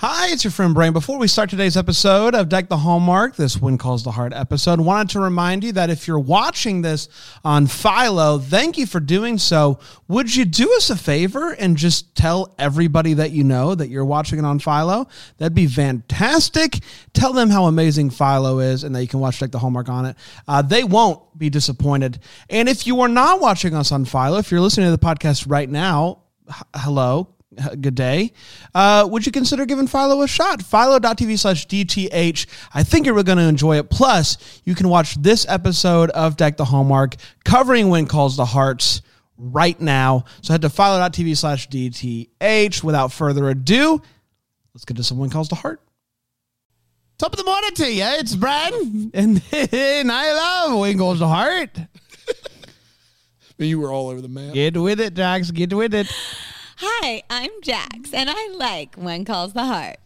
Hi, 0.00 0.28
it's 0.30 0.44
your 0.44 0.50
friend 0.50 0.74
Brain. 0.74 0.92
Before 0.92 1.16
we 1.16 1.26
start 1.26 1.48
today's 1.48 1.74
episode 1.74 2.34
of 2.34 2.50
Deck 2.50 2.68
the 2.68 2.76
Hallmark, 2.76 3.36
this 3.36 3.56
When 3.56 3.78
Calls 3.78 4.04
the 4.04 4.10
Heart 4.10 4.34
episode, 4.34 4.78
wanted 4.78 5.08
to 5.12 5.20
remind 5.20 5.64
you 5.64 5.72
that 5.72 5.88
if 5.88 6.06
you're 6.06 6.18
watching 6.18 6.82
this 6.82 7.08
on 7.42 7.66
Philo, 7.66 8.38
thank 8.38 8.76
you 8.76 8.84
for 8.84 9.00
doing 9.00 9.38
so. 9.38 9.78
Would 10.08 10.36
you 10.36 10.44
do 10.44 10.70
us 10.74 10.90
a 10.90 10.96
favor 10.96 11.52
and 11.52 11.78
just 11.78 12.14
tell 12.14 12.54
everybody 12.58 13.14
that 13.14 13.30
you 13.30 13.42
know 13.42 13.74
that 13.74 13.88
you're 13.88 14.04
watching 14.04 14.38
it 14.38 14.44
on 14.44 14.58
Philo? 14.58 15.08
That'd 15.38 15.54
be 15.54 15.66
fantastic. 15.66 16.80
Tell 17.14 17.32
them 17.32 17.48
how 17.48 17.64
amazing 17.64 18.10
Philo 18.10 18.58
is 18.58 18.84
and 18.84 18.94
that 18.94 19.00
you 19.00 19.08
can 19.08 19.20
watch 19.20 19.40
Deck 19.40 19.50
the 19.50 19.58
Hallmark 19.58 19.88
on 19.88 20.04
it. 20.04 20.16
Uh, 20.46 20.60
they 20.60 20.84
won't 20.84 21.22
be 21.38 21.48
disappointed. 21.48 22.18
And 22.50 22.68
if 22.68 22.86
you 22.86 23.00
are 23.00 23.08
not 23.08 23.40
watching 23.40 23.74
us 23.74 23.92
on 23.92 24.04
Philo, 24.04 24.36
if 24.36 24.50
you're 24.50 24.60
listening 24.60 24.88
to 24.88 24.90
the 24.90 24.98
podcast 24.98 25.50
right 25.50 25.70
now, 25.70 26.24
hello, 26.74 27.28
good 27.80 27.94
day. 27.94 28.32
Uh, 28.74 29.08
would 29.10 29.26
you 29.26 29.32
consider 29.32 29.66
giving 29.66 29.86
Philo 29.86 30.22
a 30.22 30.28
shot? 30.28 30.62
Philo.tv 30.62 31.38
slash 31.38 31.66
DTH. 31.66 32.46
I 32.74 32.82
think 32.82 33.06
you're 33.06 33.22
going 33.22 33.38
to 33.38 33.44
enjoy 33.44 33.78
it. 33.78 33.90
Plus, 33.90 34.60
you 34.64 34.74
can 34.74 34.88
watch 34.88 35.14
this 35.16 35.46
episode 35.48 36.10
of 36.10 36.36
Deck 36.36 36.56
the 36.56 36.64
Hallmark 36.64 37.16
covering 37.44 37.88
When 37.88 38.06
Calls 38.06 38.36
the 38.36 38.44
Hearts 38.44 39.02
right 39.36 39.80
now. 39.80 40.24
So 40.42 40.52
head 40.52 40.62
to 40.62 40.70
philo.tv 40.70 41.36
slash 41.36 41.68
DTH. 41.68 42.82
Without 42.82 43.12
further 43.12 43.48
ado, 43.48 44.00
let's 44.74 44.84
get 44.84 44.96
to 44.96 45.04
some 45.04 45.18
When 45.18 45.30
Calls 45.30 45.48
the 45.48 45.56
Heart. 45.56 45.80
Top 47.18 47.32
of 47.32 47.38
the 47.38 47.44
morning 47.44 47.70
to 47.76 47.92
you. 47.92 48.04
It's 48.04 48.34
Brad. 48.36 48.74
And, 49.14 49.42
and 49.52 50.12
I 50.12 50.32
love 50.34 50.80
When 50.80 50.98
Calls 50.98 51.18
the 51.18 51.28
Heart. 51.28 51.78
You 53.58 53.80
were 53.80 53.90
all 53.90 54.10
over 54.10 54.20
the 54.20 54.28
map. 54.28 54.52
Get 54.52 54.76
with 54.76 55.00
it, 55.00 55.14
Jax. 55.14 55.50
Get 55.50 55.72
with 55.72 55.94
it. 55.94 56.12
Hi, 56.78 57.22
I'm 57.30 57.50
Jax, 57.62 58.12
and 58.12 58.28
I 58.30 58.48
like 58.54 58.96
When 58.96 59.24
Calls 59.24 59.54
the 59.54 59.64
Heart. 59.64 59.96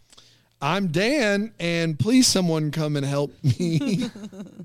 I'm 0.61 0.87
Dan, 0.87 1.51
and 1.59 1.99
please 1.99 2.27
someone 2.27 2.71
come 2.71 2.95
and 2.95 3.05
help 3.05 3.33
me. 3.43 4.09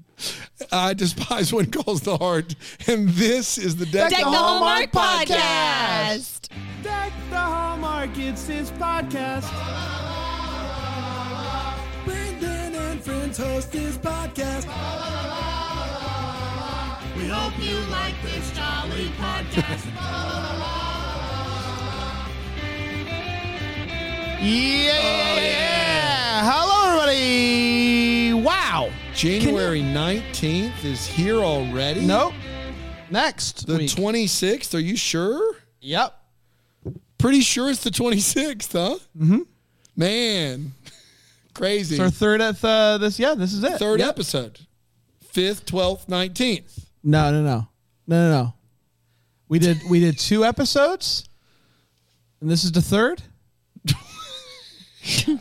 I 0.73 0.95
despise 0.95 1.53
when 1.53 1.73
calls 1.73 2.03
the 2.03 2.17
heart, 2.17 2.55
and 2.87 3.09
this 3.09 3.59
is 3.59 3.75
the 3.75 3.87
deck. 3.87 4.11
Deck 4.11 4.21
the 4.21 4.27
Hallmark 4.27 4.93
Podcast. 4.93 6.49
Deck 6.85 7.13
the 7.31 7.39
Hallmark. 7.39 8.11
It's 8.17 8.47
his 8.47 8.71
podcast. 8.71 9.51
Brandon 12.05 12.75
and 12.75 13.03
friends 13.03 13.39
host 13.39 13.73
this 13.73 13.99
podcast. 13.99 14.67
We 17.17 17.27
hope 17.27 17.59
you 17.59 17.79
like 17.91 18.15
this 18.23 18.53
jolly 18.53 19.09
podcast. 19.19 20.73
Yeah. 24.41 24.93
Hello, 26.45 27.01
everybody. 27.01 28.33
Wow. 28.35 28.91
January 29.15 29.81
19th 29.81 30.85
is 30.85 31.07
here 31.07 31.37
already. 31.39 32.05
Nope. 32.07 32.35
Next 33.11 33.67
The 33.67 33.79
week. 33.79 33.91
26th. 33.91 34.75
Are 34.75 34.79
you 34.79 34.97
sure? 34.97 35.57
yep. 35.81 36.15
Pretty 37.19 37.41
sure 37.41 37.71
it's 37.71 37.83
the 37.83 37.91
26th, 37.91 38.73
huh? 38.73 38.99
Mm-hmm. 39.19 39.39
Man, 39.97 40.73
crazy. 41.55 41.95
It's 41.95 42.03
our 42.05 42.11
third 42.11 42.43
at 42.43 42.63
uh, 42.63 42.99
this. 42.99 43.19
Yeah, 43.19 43.35
this 43.35 43.55
is 43.55 43.65
it. 43.65 43.79
Third 43.79 44.01
Yep. 44.01 44.09
episode. 44.11 44.61
5th, 45.33 45.65
12th, 45.65 46.07
19th. 46.09 46.85
No, 47.03 47.31
no, 47.33 47.43
no, 47.43 47.69
no, 48.07 48.29
no, 48.29 48.31
no. 48.43 48.55
We 49.49 49.59
did 49.59 49.81
we 49.89 49.99
did 50.01 50.19
two 50.19 50.45
episodes, 50.45 51.27
and 52.43 52.51
this 52.51 52.65
is 52.65 52.73
the 52.73 52.83
third. 52.83 53.23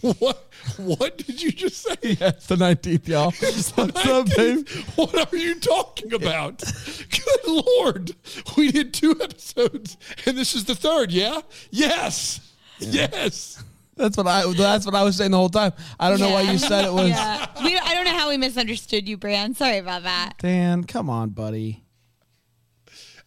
What? 0.00 0.48
What 0.78 1.18
did 1.18 1.42
you 1.42 1.52
just 1.52 1.82
say? 1.82 1.96
Yeah, 2.02 2.28
it's 2.28 2.46
the 2.46 2.56
nineteenth, 2.56 3.08
y'all. 3.08 3.32
What's 3.32 3.76
up, 3.78 4.26
babe? 4.36 4.66
What 4.94 5.32
are 5.32 5.36
you 5.36 5.58
talking 5.60 6.12
about? 6.14 6.58
Good 7.10 7.46
Lord. 7.46 8.14
We 8.56 8.70
did 8.70 8.94
two 8.94 9.16
episodes 9.20 9.96
and 10.24 10.36
this 10.36 10.54
is 10.54 10.64
the 10.64 10.74
third, 10.74 11.12
yeah? 11.12 11.40
Yes. 11.70 12.54
Yes. 12.78 13.62
That's 13.96 14.16
what 14.16 14.26
I. 14.26 14.50
That's 14.52 14.84
what 14.84 14.94
I 14.94 15.02
was 15.02 15.16
saying 15.16 15.30
the 15.30 15.38
whole 15.38 15.48
time. 15.48 15.72
I 15.98 16.10
don't 16.10 16.20
know 16.20 16.30
why 16.30 16.42
you 16.42 16.58
said 16.58 16.84
it 16.84 16.92
was. 16.92 17.08
Yeah. 17.08 17.46
We, 17.64 17.78
I 17.78 17.94
don't 17.94 18.04
know 18.04 18.16
how 18.16 18.28
we 18.28 18.36
misunderstood 18.36 19.08
you, 19.08 19.16
Brand. 19.16 19.56
Sorry 19.56 19.78
about 19.78 20.02
that. 20.02 20.34
Dan, 20.38 20.84
come 20.84 21.08
on, 21.08 21.30
buddy. 21.30 21.85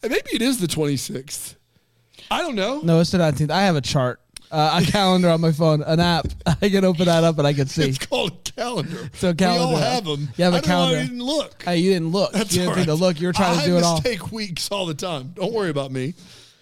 And 0.02 0.12
maybe 0.12 0.30
it 0.34 0.42
is 0.42 0.60
the 0.60 0.68
26th. 0.68 1.56
I 2.32 2.42
don't 2.42 2.56
know. 2.56 2.82
No, 2.82 3.00
it's 3.00 3.12
the 3.12 3.18
nineteenth. 3.18 3.50
I 3.50 3.62
have 3.64 3.76
a 3.76 3.82
chart, 3.82 4.20
uh, 4.52 4.82
a 4.84 4.92
calendar 4.92 5.30
on 5.30 5.42
my 5.42 5.52
phone, 5.52 5.82
an 5.82 6.00
app. 6.00 6.28
I 6.62 6.70
can 6.70 6.86
open 6.86 7.06
that 7.06 7.24
up 7.24 7.38
and 7.40 7.48
I 7.48 7.54
can 7.54 7.68
see. 7.68 7.90
It's 7.90 7.98
called 7.98 8.32
a 8.48 8.52
calendar. 8.52 9.10
So 9.16 9.34
calendar. 9.34 9.68
We 9.68 9.74
all 9.74 9.78
have 9.78 10.06
them. 10.06 10.30
You 10.38 10.44
have 10.44 10.54
a 10.54 10.58
I 10.58 10.60
why 10.60 10.66
calendar. 10.68 10.98
I 10.98 11.02
didn't 11.04 11.24
look. 11.24 11.64
Hey, 11.64 11.78
you 11.78 11.92
didn't 11.92 12.10
look. 12.10 12.34
That's 12.34 12.54
you 12.54 12.66
didn't 12.66 12.86
to 12.86 12.92
right. 12.92 13.00
look. 13.00 13.20
You 13.20 13.28
were 13.28 13.34
trying 13.34 13.58
to 13.58 13.64
I 13.64 13.66
do 13.66 13.78
it 13.78 13.84
all. 13.84 13.96
mistake 13.96 14.32
weeks 14.32 14.70
all 14.70 14.86
the 14.86 14.94
time. 14.94 15.34
Don't 15.36 15.54
worry 15.54 15.70
about 15.70 15.92
me. 15.92 16.14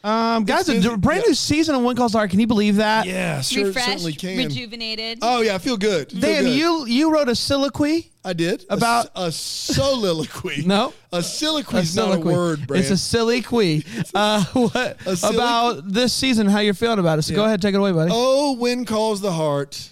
Um, 0.08 0.46
guys, 0.46 0.70
It's 0.70 0.86
a 0.86 0.90
busy. 0.90 0.96
brand 0.98 1.24
new 1.28 1.34
season 1.34 1.76
of 1.76 1.82
One 1.82 1.96
Calls 1.96 2.14
Heart. 2.14 2.30
Can 2.32 2.40
you 2.40 2.48
believe 2.48 2.78
that? 2.78 3.06
Yeah, 3.06 3.42
sure, 3.42 3.66
Refreshed, 3.66 3.88
certainly 3.88 4.14
can. 4.14 4.38
rejuvenated. 4.38 5.20
oh 5.22 5.42
yeah, 5.42 5.56
I 5.56 5.58
feel 5.58 5.76
good. 5.76 6.12
Feel 6.12 6.22
Dan, 6.22 6.44
good. 6.46 6.54
you 6.58 6.86
you 6.88 7.12
wrote 7.14 7.28
a 7.28 7.36
soliloquy. 7.36 8.10
I 8.24 8.32
did 8.34 8.66
A 8.70 8.76
About- 8.76 9.08
s- 9.18 9.70
a, 9.70 9.74
soliloquy. 9.74 10.64
No. 10.66 10.94
a 11.12 11.22
soliloquy 11.22 11.78
A 11.78 11.80
is 11.82 11.96
not 11.96 12.04
a 12.10 12.12
soliloquy. 12.14 12.34
word, 12.34 12.68
Brand. 12.68 12.82
It's 12.84 12.92
a 12.92 12.98
silly 12.98 13.42
quee. 13.42 13.84
Uh, 14.14 14.44
what 14.54 14.98
A 15.06 15.18
silly- 15.18 15.36
about 15.36 15.92
this 15.92 16.14
season? 16.14 16.48
How 16.48 16.60
you're 16.60 16.74
feeling 16.74 17.00
about 17.00 17.20
it? 17.20 17.24
So 17.24 17.36
go 17.36 17.44
ahead, 17.46 17.62
take 17.62 17.74
it 17.76 17.78
away, 17.78 17.92
buddy. 17.92 18.12
Oh, 18.14 18.54
when 18.54 18.86
calls 18.86 19.20
the 19.22 19.34
heart. 19.34 19.90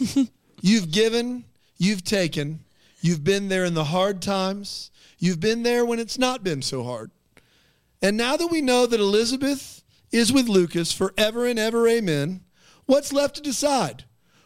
you've 0.60 0.90
given, 0.92 1.44
you've 1.78 2.04
taken, 2.04 2.60
you've 3.00 3.24
been 3.24 3.48
there 3.48 3.64
in 3.64 3.74
the 3.74 3.84
hard 3.84 4.22
times, 4.22 4.90
you've 5.18 5.40
been 5.40 5.62
there 5.64 5.84
when 5.84 5.98
it's 5.98 6.18
not 6.18 6.44
been 6.44 6.62
so 6.62 6.84
hard. 6.84 7.10
And 8.02 8.16
now 8.16 8.36
that 8.36 8.48
we 8.48 8.60
know 8.60 8.86
that 8.86 9.00
Elizabeth 9.00 9.82
is 10.10 10.32
with 10.32 10.48
Lucas 10.48 10.92
forever 10.92 11.46
and 11.46 11.58
ever, 11.58 11.88
amen, 11.88 12.42
what's 12.86 13.12
left 13.12 13.36
to 13.36 13.42
decide? 13.42 14.04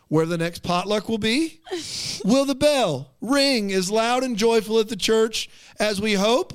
Where 0.09 0.27
the 0.27 0.39
next 0.39 0.63
potluck 0.63 1.09
will 1.09 1.19
be? 1.19 1.61
will 2.25 2.45
the 2.45 2.55
bell 2.55 3.13
ring 3.21 3.73
as 3.73 3.91
loud 3.91 4.25
and 4.25 4.37
joyful 4.37 4.79
at 4.81 4.89
the 4.89 4.97
church 4.97 5.49
as 5.79 6.01
we 6.01 6.15
hope? 6.15 6.53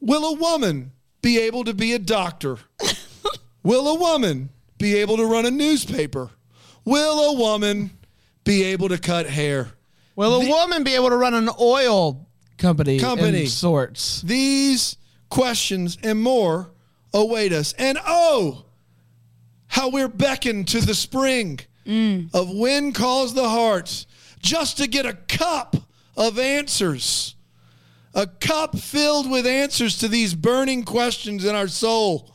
Will 0.00 0.24
a 0.24 0.36
woman 0.36 0.92
be 1.22 1.38
able 1.38 1.64
to 1.64 1.72
be 1.72 1.92
a 1.94 1.98
doctor? 1.98 2.58
Will 3.62 3.88
a 3.88 3.98
woman 3.98 4.50
be 4.76 4.96
able 4.98 5.16
to 5.16 5.24
run 5.24 5.46
a 5.46 5.50
newspaper? 5.50 6.28
Will 6.84 7.30
a 7.30 7.38
woman 7.38 7.90
be 8.44 8.62
able 8.64 8.90
to 8.90 8.98
cut 8.98 9.26
hair? 9.26 9.70
Will 10.16 10.42
a 10.42 10.46
woman 10.46 10.84
be 10.84 10.94
able 10.94 11.08
to 11.08 11.16
run 11.16 11.32
an 11.32 11.48
oil 11.58 12.28
company, 12.58 12.98
Company. 12.98 13.46
sorts? 13.46 14.20
These 14.20 14.98
questions 15.34 15.98
and 16.04 16.22
more 16.22 16.70
await 17.12 17.52
us. 17.52 17.72
And 17.76 17.98
oh, 18.06 18.66
how 19.66 19.90
we're 19.90 20.06
beckoned 20.06 20.68
to 20.68 20.80
the 20.80 20.94
spring 20.94 21.58
mm. 21.84 22.32
of 22.32 22.48
when 22.54 22.92
calls 22.92 23.34
the 23.34 23.48
heart 23.48 24.06
just 24.38 24.76
to 24.78 24.86
get 24.86 25.06
a 25.06 25.14
cup 25.14 25.74
of 26.16 26.38
answers. 26.38 27.34
A 28.14 28.28
cup 28.28 28.78
filled 28.78 29.28
with 29.28 29.44
answers 29.44 29.98
to 29.98 30.06
these 30.06 30.36
burning 30.36 30.84
questions 30.84 31.44
in 31.44 31.56
our 31.56 31.66
soul. 31.66 32.32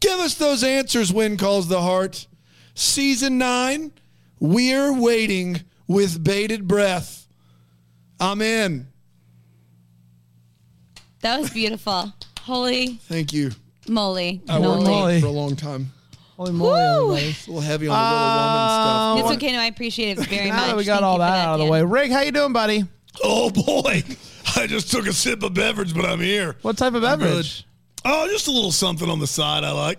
Give 0.00 0.20
us 0.20 0.34
those 0.34 0.62
answers 0.62 1.10
when 1.10 1.38
calls 1.38 1.68
the 1.68 1.80
heart. 1.80 2.26
Season 2.74 3.38
9, 3.38 3.92
we're 4.40 4.92
waiting 4.92 5.62
with 5.86 6.22
bated 6.22 6.68
breath. 6.68 7.26
Amen. 8.20 8.88
That 11.20 11.40
was 11.40 11.48
beautiful. 11.48 12.12
Holy 12.46 12.94
Thank 13.08 13.32
you. 13.32 13.50
moly. 13.88 14.40
I 14.48 14.60
worked 14.60 14.82
moly. 14.84 14.92
on 14.92 15.10
it 15.10 15.20
for 15.20 15.26
a 15.26 15.30
long 15.30 15.56
time. 15.56 15.92
Holy 16.36 16.52
moly, 16.52 16.78
everybody. 16.80 17.26
It's 17.30 17.46
a 17.46 17.50
little 17.50 17.60
heavy 17.62 17.88
on 17.88 17.98
the 17.98 18.16
little 18.16 18.28
woman 18.28 18.68
stuff. 18.68 19.18
It's 19.32 19.36
okay. 19.42 19.52
No, 19.52 19.58
I 19.60 19.64
appreciate 19.66 20.16
it 20.18 20.26
very 20.28 20.46
Now 20.50 20.56
much. 20.58 20.66
that 20.68 20.76
we 20.76 20.84
got 20.84 20.92
Thank 21.00 21.04
all 21.06 21.12
you 21.14 21.18
for 21.18 21.26
that 21.26 21.46
out 21.48 21.52
of 21.54 21.58
the 21.58 21.64
Dan. 21.64 21.72
way, 21.72 21.82
Rick, 21.82 22.12
how 22.12 22.20
you 22.20 22.30
doing, 22.30 22.52
buddy? 22.52 22.84
Oh 23.24 23.50
boy, 23.50 24.04
I 24.54 24.66
just 24.68 24.92
took 24.92 25.06
a 25.08 25.12
sip 25.12 25.42
of 25.42 25.54
beverage, 25.54 25.92
but 25.92 26.04
I'm 26.04 26.20
here. 26.20 26.54
What 26.62 26.76
type 26.78 26.94
of 26.94 27.02
beverage? 27.02 27.66
Oh, 28.04 28.28
just 28.30 28.46
a 28.46 28.52
little 28.52 28.70
something 28.70 29.10
on 29.10 29.18
the 29.18 29.26
side 29.26 29.64
I 29.64 29.72
like. 29.72 29.98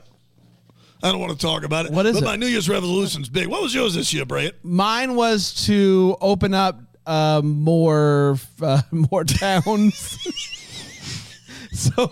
I 1.03 1.11
don't 1.11 1.19
want 1.19 1.33
to 1.33 1.45
talk 1.45 1.63
about 1.63 1.85
it. 1.88 1.91
What 1.91 2.05
is 2.05 2.13
but 2.13 2.23
it? 2.23 2.25
my 2.25 2.35
New 2.38 2.47
Year's 2.47 2.69
resolution's 2.69 3.27
big. 3.27 3.47
What 3.47 3.61
was 3.61 3.75
yours 3.75 3.93
this 3.95 4.13
year, 4.13 4.25
Brant? 4.25 4.55
Mine 4.63 5.15
was 5.15 5.65
to 5.65 6.15
open 6.21 6.53
up 6.53 6.79
uh, 7.05 7.41
more 7.43 8.38
uh, 8.61 8.81
more 8.91 9.23
towns. 9.25 10.17
so 11.95 12.07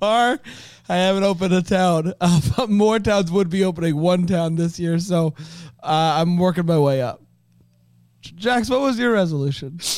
far, 0.00 0.40
I 0.88 0.96
haven't 0.96 1.24
opened 1.24 1.54
a 1.54 1.62
town. 1.62 2.12
Uh, 2.20 2.40
but 2.56 2.70
more 2.70 2.98
towns 2.98 3.30
would 3.30 3.50
be 3.50 3.64
opening 3.64 3.96
one 3.96 4.26
town 4.26 4.54
this 4.56 4.78
year, 4.78 4.98
so 4.98 5.34
uh, 5.82 6.16
I'm 6.20 6.38
working 6.38 6.66
my 6.66 6.78
way 6.78 7.02
up. 7.02 7.20
Jax, 8.20 8.70
what 8.70 8.80
was 8.80 8.98
your 8.98 9.12
resolution? 9.12 9.80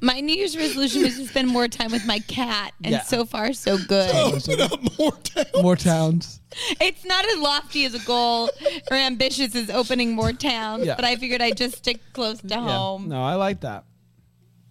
My 0.00 0.20
New 0.20 0.34
Year's 0.34 0.56
resolution 0.56 1.02
was 1.02 1.16
to 1.18 1.26
spend 1.26 1.48
more 1.48 1.68
time 1.68 1.90
with 1.92 2.06
my 2.06 2.20
cat, 2.20 2.72
and 2.82 2.92
Yeah. 2.92 3.02
so 3.02 3.26
far, 3.26 3.52
so 3.52 3.76
good. 3.76 4.10
Open 4.14 4.60
up 4.62 4.98
more 4.98 5.12
town. 5.12 5.44
More 5.62 5.76
towns. 5.76 6.40
It's 6.80 7.04
not 7.04 7.26
as 7.26 7.38
lofty 7.38 7.84
as 7.84 7.94
a 7.94 7.98
goal 8.06 8.48
or 8.90 8.96
ambitious 8.96 9.54
as 9.54 9.68
opening 9.68 10.14
more 10.14 10.32
towns, 10.32 10.86
Yeah. 10.86 10.94
but 10.96 11.04
I 11.04 11.16
figured 11.16 11.42
I'd 11.42 11.58
just 11.58 11.76
stick 11.76 12.00
close 12.14 12.38
to 12.40 12.48
Yeah. 12.48 12.60
home. 12.66 13.08
No, 13.08 13.22
I 13.22 13.34
like 13.34 13.60
that. 13.60 13.84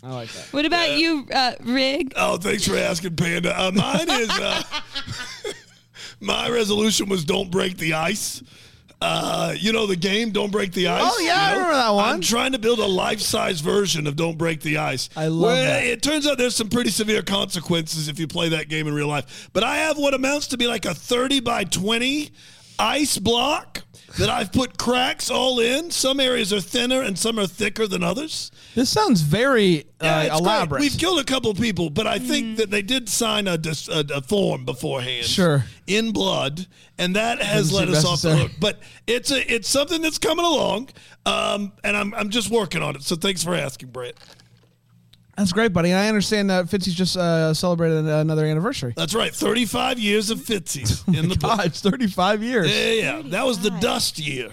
I 0.04 0.10
like 0.12 0.32
that. 0.32 0.46
What 0.52 0.66
about 0.66 0.98
you, 0.98 1.28
uh, 1.34 1.54
Rig? 1.62 2.14
Oh, 2.16 2.38
thanks 2.38 2.68
for 2.68 2.76
asking, 2.76 3.16
Panda. 3.16 3.60
Uh, 3.60 3.72
mine 3.72 4.10
is 4.10 4.30
uh, 4.30 4.64
my 6.20 6.50
resolution 6.50 7.08
was 7.08 7.24
don't 7.24 7.52
break 7.52 7.78
the 7.78 7.94
ice. 7.94 8.42
Uh, 9.02 9.56
you 9.58 9.74
know 9.74 9.88
the 9.88 9.96
game, 9.96 10.30
Don't 10.30 10.52
Break 10.52 10.74
the 10.74 10.88
Ice. 10.88 11.02
Oh, 11.04 11.20
yeah, 11.22 11.34
I 11.34 11.50
you 11.50 11.56
know? 11.56 11.62
remember 11.64 11.74
that 11.74 11.90
one. 11.90 12.06
I'm 12.06 12.22
trying 12.22 12.52
to 12.52 12.60
build 12.60 12.78
a 12.78 12.86
life-size 12.86 13.60
version 13.60 14.06
of 14.06 14.16
Don't 14.16 14.38
Break 14.38 14.62
the 14.62 14.78
Ice. 14.78 15.10
I 15.16 15.26
love 15.26 15.42
where 15.42 15.66
that. 15.82 15.84
It 15.86 16.04
turns 16.04 16.28
out 16.28 16.38
there's 16.38 16.56
some 16.56 16.70
pretty 16.70 16.92
severe 16.92 17.24
consequences 17.24 18.08
if 18.10 18.20
you 18.20 18.28
play 18.28 18.50
that 18.50 18.70
game 18.70 18.86
in 18.88 18.94
real 18.94 19.08
life. 19.08 19.50
But 19.54 19.64
I 19.64 19.78
have 19.78 19.98
what 19.98 20.14
amounts 20.14 20.46
to 20.48 20.58
be 20.58 20.68
like 20.68 20.86
a 20.86 20.94
30 20.94 21.40
by 21.40 21.64
20 21.64 22.32
ice 22.82 23.18
block 23.18 23.84
that 24.18 24.30
I've 24.30 24.52
put 24.52 24.78
cracks 24.78 25.30
all 25.30 25.60
in. 25.60 25.90
Some 25.92 26.20
areas 26.20 26.52
are 26.52 26.60
thinner 26.60 27.02
and 27.02 27.18
some 27.18 27.40
are 27.40 27.48
thicker 27.48 27.88
than 27.88 28.04
others. 28.04 28.52
This 28.76 28.90
sounds 28.90 29.22
very 29.22 29.86
Yeah, 30.02 30.18
uh, 30.18 30.22
it's 30.24 30.30
great. 30.32 30.40
elaborate. 30.42 30.82
We've 30.82 30.98
killed 30.98 31.20
a 31.20 31.24
couple 31.24 31.54
people, 31.54 31.90
but 31.90 32.08
I 32.08 32.20
think 32.20 32.58
that 32.58 32.70
they 32.72 32.82
did 32.82 33.08
sign 33.08 33.48
a, 33.48 33.58
dis- 33.58 33.88
a, 33.88 34.04
a 34.14 34.22
form 34.22 34.66
beforehand, 34.66 35.26
Sure. 35.26 35.64
in 35.88 36.12
blood, 36.12 36.68
and 36.98 37.16
that 37.16 37.42
has 37.42 37.70
Doesn't 37.72 37.88
let 37.90 37.98
us 37.98 38.04
off 38.06 38.22
the 38.22 38.36
hook. 38.36 38.52
But 38.60 38.80
it's 39.08 39.32
a 39.32 39.54
it's 39.54 39.70
something 39.70 40.02
that's 40.02 40.18
coming 40.18 40.46
along, 40.46 40.90
um, 41.26 41.72
and 41.84 41.96
I'm 41.96 42.14
I'm 42.16 42.30
just 42.30 42.50
working 42.50 42.82
on 42.84 42.96
it. 42.98 43.04
So 43.04 43.16
thanks 43.16 43.44
for 43.44 43.56
asking, 43.56 43.90
Brett. 43.92 44.16
That's 45.38 45.54
great, 45.54 45.74
buddy. 45.74 45.92
And 45.92 46.00
I 46.00 46.08
understand 46.08 46.50
that 46.50 46.66
Fitzy's 46.66 46.94
just 46.94 47.18
uh, 47.18 47.54
celebrated 47.54 48.06
another 48.06 48.46
anniversary. 48.46 48.94
That's 48.96 49.16
right, 49.16 49.34
35 49.34 49.98
years 49.98 50.30
of 50.30 50.40
Fitzies 50.40 51.08
in 51.18 51.30
the 51.30 51.36
book. 51.36 51.58
God, 51.58 51.66
it's 51.68 51.82
35 51.82 52.44
years. 52.44 52.70
Yeah, 52.70 52.92
yeah, 52.92 53.22
that 53.26 53.46
was 53.46 53.60
the 53.60 53.72
dust 53.72 54.20
year. 54.20 54.50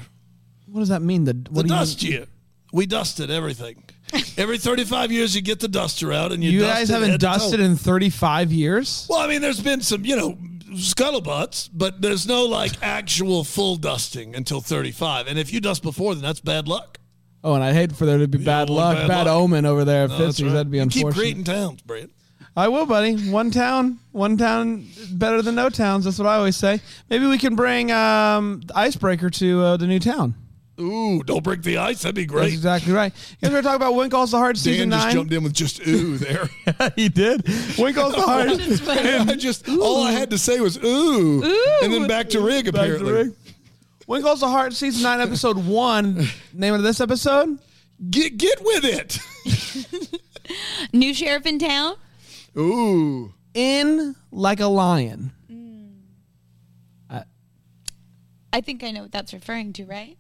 What 0.67 0.81
does 0.81 0.89
that 0.91 1.03
mean? 1.03 1.25
The, 1.25 1.33
what 1.51 1.63
The 1.63 1.69
do 1.69 1.75
you 1.75 1.81
dust 1.81 2.03
year. 2.03 2.27
We 2.73 2.87
dusted 2.87 3.31
everything. 3.31 3.83
Every 4.37 4.59
35 4.59 5.11
years, 5.11 5.35
you 5.35 5.43
get 5.43 5.61
the 5.61 5.69
duster 5.69 6.13
out, 6.13 6.33
and 6.33 6.43
you, 6.45 6.51
You 6.51 6.61
dust 6.61 6.75
guys 6.75 6.89
haven't 6.91 7.11
head 7.11 7.21
dusted 7.21 7.61
in 7.61 7.77
35 7.77 8.53
years? 8.53 9.07
Well, 9.09 9.19
I 9.19 9.27
mean, 9.27 9.41
there's 9.43 9.61
been 9.61 9.81
some, 9.81 10.05
you 10.05 10.17
know, 10.17 10.39
scuttlebutts, 10.73 11.71
but 11.73 12.01
there's 12.01 12.27
no 12.27 12.45
like 12.45 12.73
actual 12.83 13.45
full 13.45 13.77
dusting 13.77 14.35
until 14.35 14.61
35. 14.61 15.27
And 15.27 15.39
if 15.39 15.53
you 15.53 15.61
dust 15.61 15.83
before, 15.83 16.15
then 16.15 16.23
that's 16.23 16.41
bad 16.41 16.69
luck. 16.69 16.99
Oh, 17.45 17.55
and 17.55 17.63
I 17.63 17.73
hate 17.73 17.93
for 17.93 18.05
there 18.05 18.19
to 18.19 18.27
be 18.29 18.39
bad 18.39 18.69
luck, 18.69 18.97
bad 18.97 19.09
bad, 19.09 19.27
luck. 19.27 19.35
omen 19.37 19.65
over 19.65 19.85
there 19.85 20.05
at 20.05 20.11
No, 20.11 20.19
that's 20.19 20.39
Fitzy's. 20.41 20.45
right. 20.47 20.53
That'd 20.55 20.71
be 20.71 20.79
You 20.79 20.83
unfortunate. 20.83 21.11
Keep 21.13 21.19
creating 21.21 21.45
towns, 21.45 21.83
Brad. 21.83 22.11
I 22.57 22.67
will, 22.69 22.87
buddy. 22.87 23.15
One 23.31 23.53
town, 23.53 24.01
one 24.11 24.37
town 24.37 24.87
better 25.13 25.41
than 25.43 25.55
no 25.55 25.69
towns. 25.71 26.05
That's 26.05 26.19
what 26.19 26.27
I 26.27 26.35
always 26.37 26.57
say. 26.57 26.81
Maybe 27.09 27.27
we 27.27 27.39
can 27.39 27.55
bring 27.55 27.93
um, 27.93 28.63
Icebreaker 28.75 29.31
to 29.31 29.61
uh, 29.63 29.77
the 29.77 29.87
new 29.87 30.01
town. 30.01 30.35
Ooh, 30.81 31.23
don't 31.25 31.43
break 31.43 31.63
the 31.63 31.79
ice. 31.79 32.03
That'd 32.03 32.15
be 32.15 32.23
That's 32.23 32.33
great. 32.33 32.53
exactly 32.53 32.93
right. 32.93 33.13
You 33.41 33.49
guys 33.49 33.53
were 33.53 33.63
talking 33.63 33.77
about 33.77 33.95
Winkle's 33.97 34.31
the 34.31 34.39
Heart 34.39 34.57
season 34.57 34.91
Dan 34.91 35.01
just 35.01 35.13
jumped 35.13 35.33
in 35.33 35.43
with 35.43 35.53
just 35.53 35.85
ooh 35.87 36.17
there. 36.19 36.49
he 36.97 37.09
did. 37.09 37.45
Winkle's 37.79 38.15
the 38.15 38.23
Heart. 38.23 38.49
I 39.29 39.35
just 39.35 39.69
all 39.69 40.03
I 40.05 40.13
had 40.13 40.31
to 40.31 40.39
say 40.39 40.61
was 40.61 40.77
ooh, 40.85 41.43
and 41.83 41.93
then 41.93 42.07
back 42.07 42.29
to 42.31 42.41
rig 42.41 42.73
Back 42.73 42.87
to 42.87 42.95
apparently. 42.97 43.35
Rick. 44.09 44.17
Winkle's 44.17 44.41
the 44.41 44.49
Heart 44.49 44.73
season 44.73 45.03
nine 45.03 45.21
episode 45.21 45.59
one. 45.67 46.27
Name 46.53 46.75
of 46.75 46.83
this 46.83 47.01
episode? 47.01 47.59
Get 48.11 48.39
get 48.39 48.61
with 48.63 48.85
it. 48.85 49.19
New 50.93 51.13
sheriff 51.13 51.45
in 51.47 51.59
town? 51.59 51.97
Ooh, 52.57 53.35
In 53.55 54.17
like 54.31 54.61
a 54.61 54.67
lion. 54.67 55.33
Mm. 55.51 55.99
Uh, 57.11 57.23
I 58.53 58.61
think 58.61 58.83
I 58.83 58.91
know 58.91 59.03
what 59.03 59.13
that's 59.13 59.33
referring 59.33 59.73
to, 59.75 59.85
right? 59.85 60.17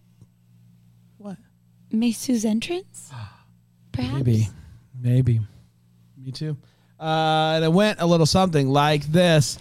What? 1.17 1.39
May 1.91 2.13
Sue's 2.13 2.45
entrance? 2.45 3.11
Perhaps. 3.93 4.15
Maybe. 4.15 4.49
Maybe. 5.01 5.41
Me 6.17 6.31
too. 6.33 6.57
Uh, 7.01 7.53
and 7.55 7.65
it 7.65 7.73
went 7.73 8.01
a 8.01 8.07
little 8.07 8.27
something 8.27 8.69
like 8.69 9.05
this. 9.05 9.59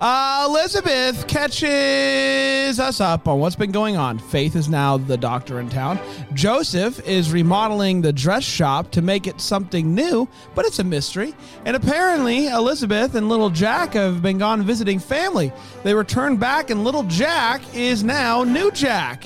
Uh, 0.00 0.46
Elizabeth 0.48 1.26
catches 1.26 2.78
us 2.78 3.00
up 3.00 3.26
on 3.26 3.40
what's 3.40 3.56
been 3.56 3.72
going 3.72 3.96
on. 3.96 4.18
Faith 4.18 4.54
is 4.54 4.68
now 4.68 4.96
the 4.96 5.16
doctor 5.16 5.60
in 5.60 5.68
town. 5.68 5.98
Joseph 6.34 7.06
is 7.06 7.32
remodeling 7.32 8.00
the 8.00 8.12
dress 8.12 8.44
shop 8.44 8.90
to 8.92 9.02
make 9.02 9.26
it 9.26 9.40
something 9.40 9.94
new, 9.94 10.28
but 10.54 10.64
it's 10.64 10.78
a 10.78 10.84
mystery. 10.84 11.34
And 11.64 11.76
apparently, 11.76 12.46
Elizabeth 12.46 13.16
and 13.16 13.28
little 13.28 13.50
Jack 13.50 13.94
have 13.94 14.22
been 14.22 14.38
gone 14.38 14.62
visiting 14.62 14.98
family. 14.98 15.52
They 15.82 15.94
return 15.94 16.36
back, 16.36 16.70
and 16.70 16.84
little 16.84 17.02
Jack 17.02 17.60
is 17.74 18.04
now 18.04 18.44
new 18.44 18.70
Jack. 18.70 19.24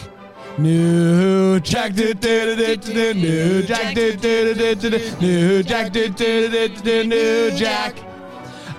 New 0.58 1.60
Jack, 1.60 1.94
do, 1.94 2.12
do, 2.12 2.56
do, 2.56 2.76
do, 2.76 3.14
new 3.14 3.62
Jack, 3.62 3.94
do, 3.94 4.14
do, 4.14 4.54
do, 4.54 4.74
do, 4.74 5.20
new 5.20 5.62
Jack, 5.62 5.92
do, 5.92 6.08
do, 6.10 6.48
do, 6.48 6.68
do, 6.68 7.04
new 7.04 7.50
Jack. 7.52 7.96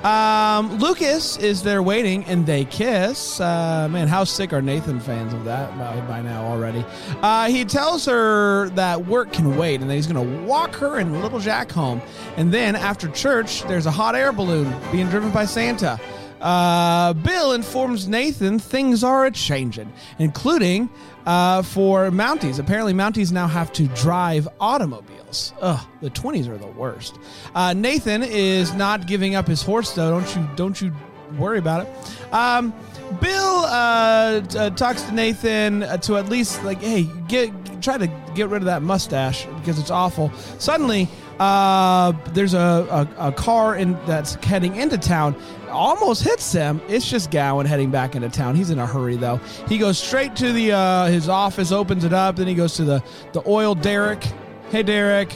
Um, 0.05 0.77
Lucas 0.77 1.37
is 1.37 1.63
there 1.63 1.81
waiting, 1.81 2.25
and 2.25 2.45
they 2.45 2.65
kiss. 2.65 3.39
Uh, 3.39 3.87
man, 3.89 4.07
how 4.07 4.23
sick 4.23 4.53
are 4.53 4.61
Nathan 4.61 4.99
fans 4.99 5.33
of 5.33 5.45
that 5.45 5.75
by, 5.79 5.99
by 6.01 6.21
now 6.21 6.45
already? 6.45 6.85
Uh, 7.21 7.47
he 7.47 7.65
tells 7.65 8.05
her 8.05 8.69
that 8.71 9.07
work 9.07 9.33
can 9.33 9.57
wait, 9.57 9.81
and 9.81 9.89
that 9.89 9.95
he's 9.95 10.07
going 10.07 10.41
to 10.41 10.45
walk 10.45 10.75
her 10.75 10.99
and 10.99 11.23
little 11.23 11.39
Jack 11.39 11.71
home. 11.71 12.01
And 12.37 12.53
then 12.53 12.75
after 12.75 13.07
church, 13.09 13.63
there's 13.63 13.87
a 13.87 13.91
hot 13.91 14.13
air 14.13 14.31
balloon 14.31 14.71
being 14.91 15.09
driven 15.09 15.31
by 15.31 15.45
Santa. 15.45 15.99
Uh, 16.41 17.13
Bill 17.13 17.53
informs 17.53 18.09
Nathan 18.09 18.59
things 18.59 19.01
are 19.01 19.25
a 19.25 19.31
changing, 19.31 19.91
including 20.19 20.89
uh, 21.25 21.61
for 21.61 22.09
Mounties. 22.11 22.59
Apparently, 22.59 22.93
Mounties 22.93 23.31
now 23.31 23.47
have 23.47 23.71
to 23.73 23.87
drive 23.89 24.47
automobiles. 24.59 25.53
Ugh, 25.61 25.79
the 26.01 26.09
twenties 26.09 26.47
are 26.47 26.57
the 26.57 26.67
worst. 26.67 27.17
Uh, 27.55 27.73
Nathan 27.73 28.23
is 28.23 28.73
not 28.73 29.07
giving 29.07 29.35
up 29.35 29.47
his 29.47 29.61
horse, 29.61 29.93
though. 29.93 30.19
Don't 30.19 30.35
you? 30.35 30.47
Don't 30.55 30.81
you 30.81 30.93
worry 31.37 31.57
about 31.57 31.87
it. 31.87 32.33
Um, 32.33 32.73
Bill 33.21 33.65
uh, 33.65 34.41
t- 34.41 34.57
uh, 34.57 34.69
talks 34.71 35.03
to 35.03 35.11
Nathan 35.13 35.81
to 36.01 36.17
at 36.17 36.29
least 36.29 36.63
like, 36.63 36.81
hey, 36.81 37.03
get 37.27 37.51
try 37.81 37.97
to 37.97 38.07
get 38.33 38.49
rid 38.49 38.61
of 38.61 38.65
that 38.65 38.81
mustache 38.81 39.45
because 39.57 39.79
it's 39.79 39.91
awful. 39.91 40.31
Suddenly, 40.57 41.07
uh, 41.39 42.11
there's 42.33 42.53
a, 42.53 43.07
a, 43.17 43.29
a 43.29 43.31
car 43.31 43.75
in 43.75 43.93
that's 44.05 44.35
heading 44.35 44.75
into 44.75 44.97
town. 44.97 45.35
Almost 45.69 46.23
hits 46.23 46.51
them. 46.51 46.81
It's 46.87 47.09
just 47.09 47.31
Gowen 47.31 47.65
heading 47.65 47.89
back 47.89 48.15
into 48.15 48.29
town. 48.29 48.55
He's 48.55 48.69
in 48.69 48.79
a 48.79 48.85
hurry 48.85 49.15
though. 49.15 49.37
He 49.67 49.77
goes 49.77 49.97
straight 49.97 50.35
to 50.37 50.51
the 50.51 50.71
uh, 50.73 51.05
his 51.07 51.29
office, 51.29 51.71
opens 51.71 52.03
it 52.03 52.13
up, 52.13 52.35
then 52.35 52.47
he 52.47 52.53
goes 52.53 52.75
to 52.75 52.83
the 52.83 53.03
the 53.31 53.41
oil 53.47 53.73
derrick. 53.75 54.23
Hey 54.69 54.83
Derek, 54.83 55.35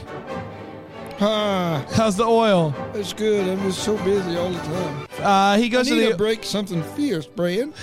Ah, 1.19 1.83
how's 1.93 2.15
the 2.15 2.23
oil? 2.25 2.75
It's 2.93 3.13
good. 3.13 3.47
I'm 3.47 3.59
just 3.63 3.83
so 3.83 3.97
busy 4.03 4.37
all 4.37 4.51
the 4.51 4.59
time. 4.59 5.07
Uh, 5.19 5.57
he 5.57 5.65
I 5.65 5.67
goes 5.69 5.87
to 5.87 6.09
the 6.09 6.15
break 6.15 6.43
something 6.43 6.83
fierce, 6.83 7.25
Brian. 7.25 7.73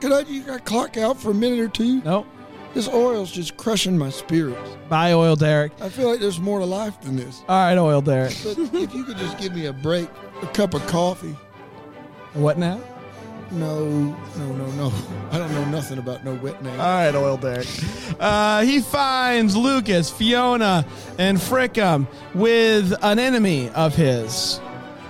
Could 0.00 0.12
I, 0.12 0.20
you 0.20 0.42
got 0.42 0.64
clock 0.64 0.96
out 0.96 1.20
for 1.20 1.32
a 1.32 1.34
minute 1.34 1.58
or 1.58 1.68
two? 1.68 2.00
nope. 2.02 2.26
This 2.74 2.88
oil's 2.88 3.30
just 3.30 3.56
crushing 3.56 3.98
my 3.98 4.10
spirits. 4.10 4.76
Bye, 4.88 5.12
oil 5.12 5.36
Derek. 5.36 5.72
I 5.80 5.88
feel 5.88 6.08
like 6.08 6.20
there's 6.20 6.40
more 6.40 6.58
to 6.58 6.64
life 6.64 7.00
than 7.02 7.16
this. 7.16 7.42
All 7.48 7.64
right, 7.66 7.76
oil 7.76 8.00
Derek. 8.00 8.34
But 8.42 8.58
if 8.58 8.94
you 8.94 9.04
could 9.04 9.18
just 9.18 9.38
give 9.38 9.54
me 9.54 9.66
a 9.66 9.72
break, 9.72 10.08
a 10.40 10.46
cup 10.48 10.74
of 10.74 10.86
coffee. 10.86 11.36
What 12.32 12.56
now? 12.56 12.80
No, 13.50 13.86
no, 14.38 14.52
no, 14.54 14.66
no. 14.72 14.92
I 15.30 15.36
don't 15.36 15.52
know 15.52 15.66
nothing 15.66 15.98
about 15.98 16.24
no 16.24 16.34
wet 16.36 16.62
name. 16.62 16.80
All 16.80 16.86
right, 16.86 17.14
oil 17.14 17.36
Derek. 17.36 17.68
Uh, 18.18 18.62
he 18.62 18.80
finds 18.80 19.54
Lucas, 19.54 20.08
Fiona, 20.08 20.86
and 21.18 21.36
Frickum 21.36 22.06
with 22.34 22.94
an 23.02 23.18
enemy 23.18 23.68
of 23.70 23.94
his, 23.94 24.58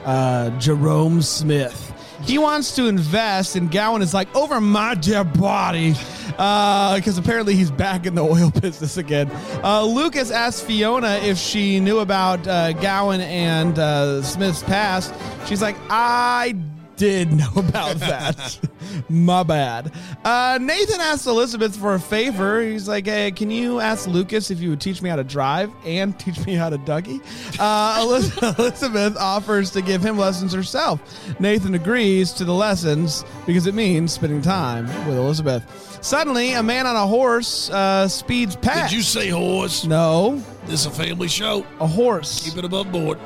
uh, 0.04 0.50
Jerome 0.58 1.22
Smith. 1.22 1.90
He 2.22 2.38
wants 2.38 2.74
to 2.74 2.86
invest, 2.86 3.54
and 3.54 3.70
Gowen 3.70 4.02
is 4.02 4.12
like, 4.12 4.34
over 4.34 4.60
my 4.60 4.94
dead 4.96 5.38
body, 5.38 5.94
because 6.30 7.18
apparently 7.18 7.54
he's 7.54 7.70
back 7.70 8.06
in 8.06 8.14
the 8.14 8.22
oil 8.32 8.50
business 8.50 8.96
again. 8.96 9.30
Uh, 9.62 9.84
Lucas 9.84 10.30
asked 10.30 10.64
Fiona 10.64 11.20
if 11.22 11.38
she 11.38 11.80
knew 11.80 11.98
about 12.00 12.46
uh, 12.46 12.72
Gowen 12.72 13.20
and 13.20 13.78
uh, 13.78 14.22
Smith's 14.22 14.62
past. 14.62 15.12
She's 15.46 15.62
like, 15.62 15.76
I 15.90 16.54
did 16.96 17.32
know 17.32 17.50
about 17.56 17.96
that. 17.96 18.58
My 19.08 19.42
bad. 19.42 19.92
Uh, 20.24 20.58
Nathan 20.60 21.00
asked 21.00 21.26
Elizabeth 21.26 21.76
for 21.76 21.94
a 21.94 22.00
favor. 22.00 22.60
He's 22.62 22.88
like, 22.88 23.06
hey, 23.06 23.30
can 23.30 23.50
you 23.50 23.80
ask 23.80 24.06
Lucas 24.08 24.50
if 24.50 24.60
you 24.60 24.70
would 24.70 24.80
teach 24.80 25.02
me 25.02 25.08
how 25.10 25.16
to 25.16 25.24
drive 25.24 25.70
and 25.84 26.18
teach 26.18 26.44
me 26.46 26.54
how 26.54 26.70
to 26.70 26.78
Dougie? 26.78 27.20
Uh, 27.58 28.00
Eliz- 28.02 28.36
Elizabeth 28.58 29.16
offers 29.16 29.70
to 29.70 29.82
give 29.82 30.02
him 30.02 30.18
lessons 30.18 30.52
herself. 30.52 31.00
Nathan 31.40 31.74
agrees 31.74 32.32
to 32.32 32.44
the 32.44 32.54
lessons 32.54 33.24
because 33.46 33.66
it 33.66 33.74
means 33.74 34.12
spending 34.12 34.42
time 34.42 34.86
with 35.06 35.16
Elizabeth. 35.16 35.98
Suddenly, 36.02 36.54
a 36.54 36.62
man 36.62 36.86
on 36.86 36.96
a 36.96 37.06
horse 37.06 37.70
uh, 37.70 38.08
speeds 38.08 38.56
past. 38.56 38.90
Did 38.90 38.96
you 38.96 39.02
say 39.02 39.28
horse? 39.28 39.84
No, 39.84 40.42
This 40.66 40.80
is 40.80 40.86
a 40.86 40.90
family 40.90 41.28
show. 41.28 41.64
a 41.80 41.86
horse. 41.86 42.42
Keep 42.48 42.58
it 42.58 42.64
above 42.64 42.90
board. 42.90 43.18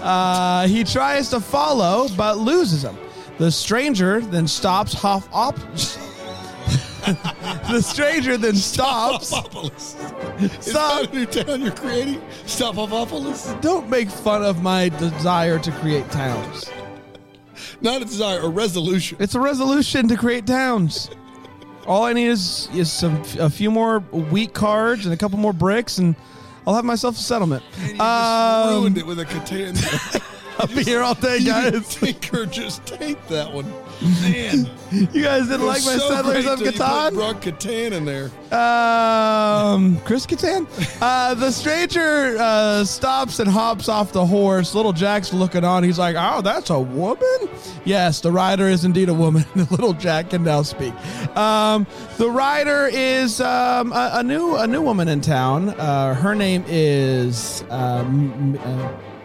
Uh, 0.00 0.66
he 0.68 0.84
tries 0.84 1.30
to 1.30 1.40
follow, 1.40 2.08
but 2.16 2.38
loses 2.38 2.82
him. 2.84 2.96
The 3.42 3.50
stranger 3.50 4.20
then 4.20 4.46
stops 4.46 4.92
half 4.92 5.28
op. 5.32 5.56
the 7.72 7.80
stranger 7.82 8.36
then 8.36 8.54
stops. 8.54 9.32
Stoppopolis. 9.32 10.40
Is 10.40 10.52
Stop. 10.70 11.02
that 11.02 11.12
a 11.12 11.16
new 11.16 11.26
town 11.26 11.60
you're 11.62 11.72
creating? 11.72 12.20
Stoppopolis? 12.44 13.60
Don't 13.60 13.90
make 13.90 14.08
fun 14.08 14.44
of 14.44 14.62
my 14.62 14.90
desire 14.90 15.58
to 15.58 15.72
create 15.72 16.08
towns. 16.12 16.70
Not 17.80 18.00
a 18.02 18.04
desire, 18.04 18.38
a 18.42 18.48
resolution. 18.48 19.16
It's 19.18 19.34
a 19.34 19.40
resolution 19.40 20.06
to 20.06 20.16
create 20.16 20.46
towns. 20.46 21.10
All 21.84 22.04
I 22.04 22.12
need 22.12 22.28
is 22.28 22.68
is 22.72 22.92
some 22.92 23.24
a 23.40 23.50
few 23.50 23.72
more 23.72 23.98
wheat 24.12 24.54
cards 24.54 25.04
and 25.04 25.12
a 25.12 25.16
couple 25.16 25.36
more 25.40 25.52
bricks, 25.52 25.98
and 25.98 26.14
I'll 26.64 26.76
have 26.76 26.84
myself 26.84 27.16
a 27.16 27.20
settlement. 27.20 27.64
And 27.80 27.96
you 27.96 28.00
Um, 28.00 28.74
ruined 28.82 28.98
it 28.98 29.04
with 29.06 29.18
a 29.18 29.24
Catan. 29.24 30.22
I'll 30.62 30.68
be 30.68 30.84
here 30.84 31.02
all 31.02 31.14
day, 31.14 31.36
you 31.38 31.46
guys. 31.46 31.96
tinker 31.96 32.46
just 32.46 32.86
take 32.86 33.26
that 33.26 33.52
one. 33.52 33.68
Man. 34.22 34.70
You 34.92 35.22
guys 35.22 35.48
didn't 35.48 35.64
like 35.64 35.82
my 35.86 35.96
so 35.96 36.10
Settlers 36.10 36.44
great 36.44 36.46
of 36.52 36.58
till 36.58 36.66
you 36.66 36.72
put 36.72 36.80
Catan? 36.82 37.14
Brock 37.14 37.40
Catan 37.40 37.92
in 37.92 38.04
there. 38.04 38.26
Um, 38.54 39.98
Chris 40.04 40.26
Catan. 40.26 40.66
Uh, 41.02 41.34
the 41.34 41.50
stranger 41.50 42.36
uh, 42.38 42.84
stops 42.84 43.38
and 43.40 43.48
hops 43.50 43.88
off 43.88 44.12
the 44.12 44.24
horse. 44.24 44.74
Little 44.74 44.92
Jack's 44.92 45.32
looking 45.32 45.64
on. 45.64 45.82
He's 45.82 45.98
like, 45.98 46.14
"Oh, 46.16 46.42
that's 46.42 46.70
a 46.70 46.78
woman." 46.78 47.48
Yes, 47.84 48.20
the 48.20 48.30
rider 48.30 48.68
is 48.68 48.84
indeed 48.84 49.08
a 49.08 49.14
woman. 49.14 49.44
Little 49.54 49.94
Jack 49.94 50.30
can 50.30 50.44
now 50.44 50.62
speak. 50.62 50.94
Um, 51.36 51.86
the 52.18 52.30
rider 52.30 52.88
is 52.92 53.40
um, 53.40 53.92
a, 53.92 54.10
a 54.14 54.22
new 54.22 54.56
a 54.56 54.66
new 54.66 54.82
woman 54.82 55.08
in 55.08 55.20
town. 55.22 55.70
Uh, 55.70 56.14
her 56.14 56.34
name 56.34 56.64
is 56.68 57.64
um, 57.70 58.56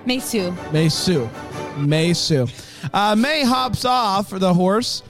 uh, 0.08 0.14
May 0.14 0.20
Sue. 0.20 0.58
May 0.72 0.90
Sue. 0.90 1.30
May 1.78 2.14
Sue. 2.14 2.48
Uh, 2.94 3.16
May 3.16 3.44
hops 3.44 3.86
off 3.86 4.30
the 4.30 4.54
horse 4.54 5.04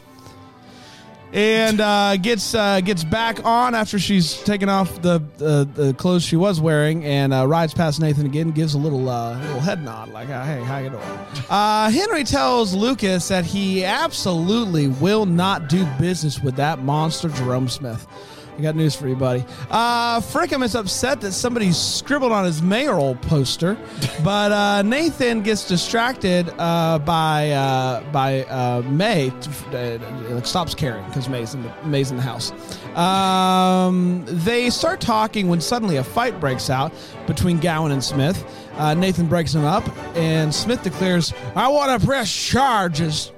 and 1.33 1.81
uh, 1.81 2.17
gets 2.17 2.55
uh, 2.55 2.81
gets 2.81 3.03
back 3.03 3.43
on 3.45 3.75
after 3.75 3.99
she's 3.99 4.41
taken 4.43 4.69
off 4.69 5.01
the 5.01 5.19
the, 5.37 5.69
the 5.73 5.93
clothes 5.93 6.23
she 6.23 6.35
was 6.35 6.59
wearing 6.59 7.05
and 7.05 7.33
uh, 7.33 7.45
rides 7.45 7.73
past 7.73 7.99
Nathan 7.99 8.25
again. 8.25 8.51
Gives 8.51 8.73
a 8.73 8.77
little 8.77 9.09
uh, 9.09 9.39
little 9.39 9.59
head 9.59 9.83
nod 9.83 10.09
like, 10.09 10.29
uh, 10.29 10.43
"Hey, 10.45 10.63
how 10.63 10.77
you 10.77 10.89
doing?" 10.89 11.03
Uh, 11.49 11.89
Henry 11.91 12.23
tells 12.23 12.73
Lucas 12.73 13.27
that 13.27 13.45
he 13.45 13.83
absolutely 13.83 14.87
will 14.87 15.25
not 15.25 15.69
do 15.69 15.85
business 15.99 16.39
with 16.41 16.55
that 16.55 16.79
monster 16.79 17.29
Jerome 17.29 17.67
Smith. 17.67 18.07
I 18.57 18.61
got 18.61 18.75
news 18.75 18.95
for 18.95 19.07
you, 19.07 19.15
buddy. 19.15 19.45
Uh, 19.69 20.19
Frickham 20.19 20.63
is 20.63 20.73
upset 20.73 21.21
that 21.21 21.33
somebody 21.33 21.71
scribbled 21.71 22.31
on 22.31 22.43
his 22.43 22.59
mayoral 22.59 23.13
poster, 23.15 23.77
but 24.23 24.51
uh, 24.51 24.81
Nathan 24.81 25.43
gets 25.43 25.67
distracted 25.67 26.49
uh, 26.57 26.97
by 26.97 27.51
uh, 27.51 28.01
by 28.11 28.45
uh, 28.45 28.81
May. 28.87 29.31
Stops 30.43 30.73
caring 30.73 31.05
because 31.05 31.29
May's 31.29 31.53
in 31.53 31.61
the 31.61 31.71
May's 31.85 32.09
in 32.09 32.17
the 32.17 32.23
house. 32.23 32.51
Um, 32.97 34.23
they 34.25 34.71
start 34.71 35.01
talking 35.01 35.49
when 35.49 35.61
suddenly 35.61 35.97
a 35.97 36.03
fight 36.03 36.39
breaks 36.39 36.71
out 36.71 36.91
between 37.27 37.59
Gowen 37.59 37.91
and 37.91 38.03
Smith. 38.03 38.43
Uh, 38.77 38.95
Nathan 38.95 39.27
breaks 39.27 39.53
him 39.53 39.65
up, 39.65 39.87
and 40.15 40.53
Smith 40.53 40.81
declares, 40.81 41.31
"I 41.55 41.67
want 41.67 41.99
to 42.01 42.05
press 42.07 42.31
charges." 42.31 43.31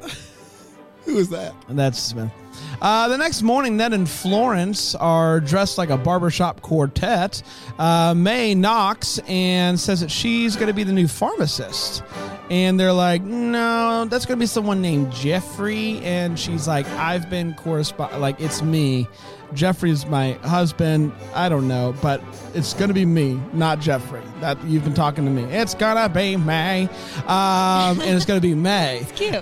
Who 1.03 1.17
is 1.17 1.27
that? 1.29 1.53
And 1.67 1.77
that's 1.77 1.99
Smith. 1.99 2.31
Uh, 2.81 3.09
the 3.09 3.17
next 3.17 3.41
morning, 3.41 3.75
Ned 3.75 3.93
and 3.93 4.09
Florence 4.09 4.95
are 4.95 5.39
dressed 5.41 5.77
like 5.77 5.89
a 5.89 5.97
barbershop 5.97 6.61
quartet. 6.61 7.43
Uh, 7.77 8.13
May 8.15 8.55
knocks 8.55 9.19
and 9.27 9.77
says 9.77 9.99
that 9.99 10.09
she's 10.09 10.55
going 10.55 10.67
to 10.67 10.73
be 10.73 10.83
the 10.83 10.93
new 10.93 11.07
pharmacist. 11.07 12.03
And 12.49 12.79
they're 12.79 12.93
like, 12.93 13.21
no, 13.21 14.05
that's 14.05 14.25
going 14.25 14.37
to 14.37 14.41
be 14.41 14.47
someone 14.47 14.81
named 14.81 15.11
Jeffrey. 15.11 15.99
And 15.99 16.39
she's 16.39 16.67
like, 16.67 16.87
I've 16.91 17.29
been 17.29 17.53
correspond, 17.53 18.19
like, 18.21 18.39
it's 18.39 18.61
me. 18.61 19.07
Jeffrey's 19.53 20.05
my 20.05 20.33
husband. 20.43 21.11
I 21.33 21.49
don't 21.49 21.67
know, 21.67 21.95
but 22.01 22.21
it's 22.53 22.73
going 22.73 22.87
to 22.89 22.93
be 22.93 23.05
me, 23.05 23.39
not 23.53 23.79
Jeffrey. 23.79 24.21
That 24.41 24.63
you've 24.65 24.83
been 24.83 24.93
talking 24.93 25.25
to 25.25 25.31
me. 25.31 25.43
It's 25.43 25.73
going 25.73 25.97
to 25.97 26.07
be 26.13 26.37
May. 26.37 26.83
Um, 27.27 27.99
and 28.01 28.15
it's 28.15 28.25
going 28.25 28.39
to 28.39 28.47
be 28.47 28.53
May. 28.69 28.99
It's 28.99 29.11
cute. 29.13 29.35
Uh, 29.35 29.41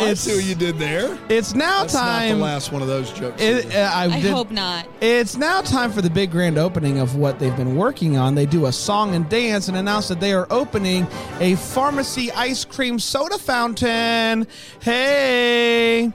Oh, 0.00 0.06
I 0.06 0.10
it's, 0.10 0.20
see 0.22 0.34
what 0.34 0.44
you 0.44 0.54
did 0.54 0.78
there. 0.78 1.18
it's 1.28 1.54
now 1.54 1.80
That's 1.82 1.94
not 1.94 2.26
the 2.28 2.34
last 2.36 2.72
one 2.72 2.80
of 2.82 2.88
those 2.88 3.12
jokes. 3.12 3.40
It, 3.42 3.74
uh, 3.74 3.90
I, 3.92 4.04
I 4.04 4.20
did- 4.20 4.32
hope 4.32 4.50
not. 4.50 4.86
It's 5.00 5.36
now 5.36 5.60
time 5.60 5.92
for 5.92 6.00
the 6.00 6.10
big 6.10 6.30
grand 6.30 6.56
opening 6.58 6.98
of 6.98 7.16
what 7.16 7.38
they've 7.38 7.56
been 7.56 7.76
working 7.76 8.16
on. 8.16 8.34
They 8.34 8.46
do 8.46 8.66
a 8.66 8.72
song 8.72 9.14
and 9.14 9.28
dance 9.28 9.68
and 9.68 9.76
announce 9.76 10.08
that 10.08 10.20
they 10.20 10.32
are 10.32 10.46
opening 10.50 11.06
a 11.40 11.56
pharmacy 11.56 12.30
ice 12.32 12.64
cream 12.64 12.98
soda 12.98 13.38
fountain. 13.38 14.46
Hey. 14.80 16.12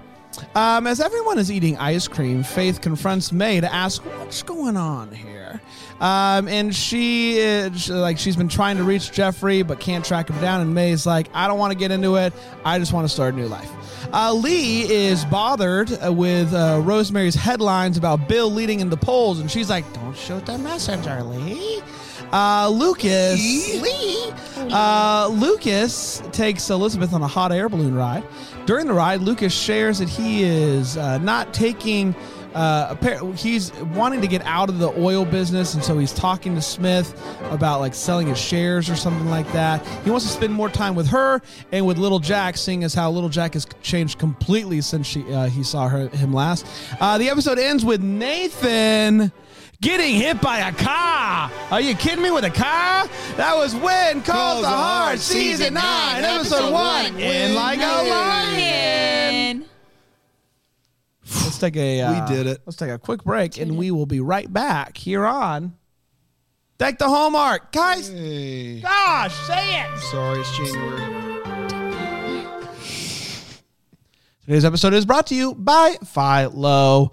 Um, 0.55 0.87
as 0.87 0.99
everyone 0.99 1.37
is 1.37 1.51
eating 1.51 1.77
ice 1.77 2.07
cream, 2.07 2.43
Faith 2.43 2.81
confronts 2.81 3.31
May 3.31 3.61
to 3.61 3.73
ask, 3.73 4.01
"What's 4.19 4.43
going 4.43 4.77
on 4.77 5.11
here?" 5.11 5.61
Um, 5.99 6.47
and 6.47 6.73
she, 6.73 7.37
is, 7.37 7.89
like, 7.89 8.17
she's 8.17 8.35
been 8.37 8.47
trying 8.47 8.77
to 8.77 8.83
reach 8.83 9.11
Jeffrey 9.11 9.63
but 9.63 9.79
can't 9.79 10.03
track 10.05 10.29
him 10.29 10.39
down. 10.39 10.61
And 10.61 10.73
May's 10.73 11.05
like, 11.05 11.27
"I 11.33 11.47
don't 11.47 11.59
want 11.59 11.71
to 11.73 11.77
get 11.77 11.91
into 11.91 12.15
it. 12.15 12.33
I 12.63 12.79
just 12.79 12.93
want 12.93 13.07
to 13.07 13.13
start 13.13 13.33
a 13.33 13.37
new 13.37 13.47
life." 13.47 13.69
Uh, 14.13 14.33
Lee 14.33 14.91
is 14.91 15.25
bothered 15.25 15.91
uh, 16.03 16.11
with 16.11 16.53
uh, 16.53 16.81
Rosemary's 16.83 17.35
headlines 17.35 17.97
about 17.97 18.27
Bill 18.27 18.49
leading 18.49 18.79
in 18.79 18.89
the 18.89 18.97
polls, 18.97 19.39
and 19.39 19.51
she's 19.51 19.69
like, 19.69 19.91
"Don't 19.93 20.15
shoot 20.17 20.45
the 20.45 20.57
messenger, 20.57 21.21
Lee." 21.23 21.81
Uh, 22.31 22.69
Lucas, 22.69 23.39
Lee, 23.81 24.31
uh, 24.71 25.27
Lucas 25.31 26.21
takes 26.31 26.69
Elizabeth 26.69 27.11
on 27.11 27.23
a 27.23 27.27
hot 27.27 27.51
air 27.51 27.67
balloon 27.67 27.95
ride. 27.95 28.23
During 28.69 28.85
the 28.85 28.93
ride, 28.93 29.21
Lucas 29.21 29.51
shares 29.51 29.97
that 29.97 30.09
he 30.09 30.43
is 30.43 30.95
uh, 30.95 31.17
not 31.17 31.55
taking. 31.55 32.13
Uh, 32.53 32.93
appar- 32.93 33.35
he's 33.35 33.73
wanting 33.95 34.21
to 34.21 34.27
get 34.27 34.43
out 34.43 34.69
of 34.69 34.77
the 34.77 34.89
oil 34.89 35.25
business, 35.25 35.73
and 35.73 35.83
so 35.83 35.97
he's 35.97 36.13
talking 36.13 36.53
to 36.53 36.61
Smith 36.61 37.19
about 37.49 37.79
like 37.79 37.95
selling 37.95 38.27
his 38.27 38.37
shares 38.37 38.87
or 38.87 38.95
something 38.95 39.27
like 39.27 39.51
that. 39.53 39.83
He 40.03 40.11
wants 40.11 40.27
to 40.27 40.31
spend 40.31 40.53
more 40.53 40.69
time 40.69 40.93
with 40.93 41.07
her 41.07 41.41
and 41.71 41.87
with 41.87 41.97
Little 41.97 42.19
Jack, 42.19 42.57
seeing 42.57 42.83
as 42.83 42.93
how 42.93 43.09
Little 43.09 43.27
Jack 43.27 43.55
has 43.55 43.65
changed 43.81 44.19
completely 44.19 44.81
since 44.81 45.07
she 45.07 45.23
uh, 45.33 45.47
he 45.47 45.63
saw 45.63 45.87
her 45.87 46.07
him 46.09 46.31
last. 46.31 46.63
Uh, 47.01 47.17
the 47.17 47.27
episode 47.27 47.57
ends 47.57 47.83
with 47.83 48.03
Nathan 48.03 49.31
getting 49.81 50.15
hit 50.15 50.41
by 50.41 50.59
a 50.59 50.71
car. 50.73 51.51
Are 51.71 51.81
you 51.81 51.95
kidding 51.95 52.23
me 52.23 52.31
with 52.31 52.43
a 52.43 52.49
car? 52.49 53.07
That 53.37 53.55
was 53.55 53.75
When 53.75 54.21
Calls 54.21 54.61
the 54.61 54.67
Heart, 54.67 55.19
Season 55.19 55.73
9, 55.73 56.23
Episode 56.23 56.71
1, 56.71 57.19
In 57.19 57.55
Like 57.55 57.79
a 57.79 58.09
Lion. 58.09 59.65
Let's 61.43 61.59
take 61.59 61.75
a. 61.77 62.01
Uh, 62.01 62.27
We 62.27 62.35
did 62.35 62.47
it. 62.47 62.61
Let's 62.65 62.77
take 62.77 62.89
a 62.89 62.97
quick 62.97 63.23
break, 63.23 63.57
and 63.59 63.77
we 63.77 63.91
will 63.91 64.05
be 64.05 64.19
right 64.19 64.51
back 64.51 64.97
here 64.97 65.25
on 65.25 65.73
Deck 66.77 66.97
the 66.97 67.07
Hallmark, 67.07 67.71
guys. 67.71 68.09
Hey. 68.09 68.79
Gosh, 68.81 69.35
say 69.45 69.81
it. 69.81 69.99
Sorry, 69.99 70.39
it's 70.39 70.57
January. 70.57 71.15
Today's 74.45 74.65
episode 74.65 74.93
is 74.95 75.05
brought 75.05 75.27
to 75.27 75.35
you 75.35 75.53
by 75.53 75.97
Philo. 76.03 77.11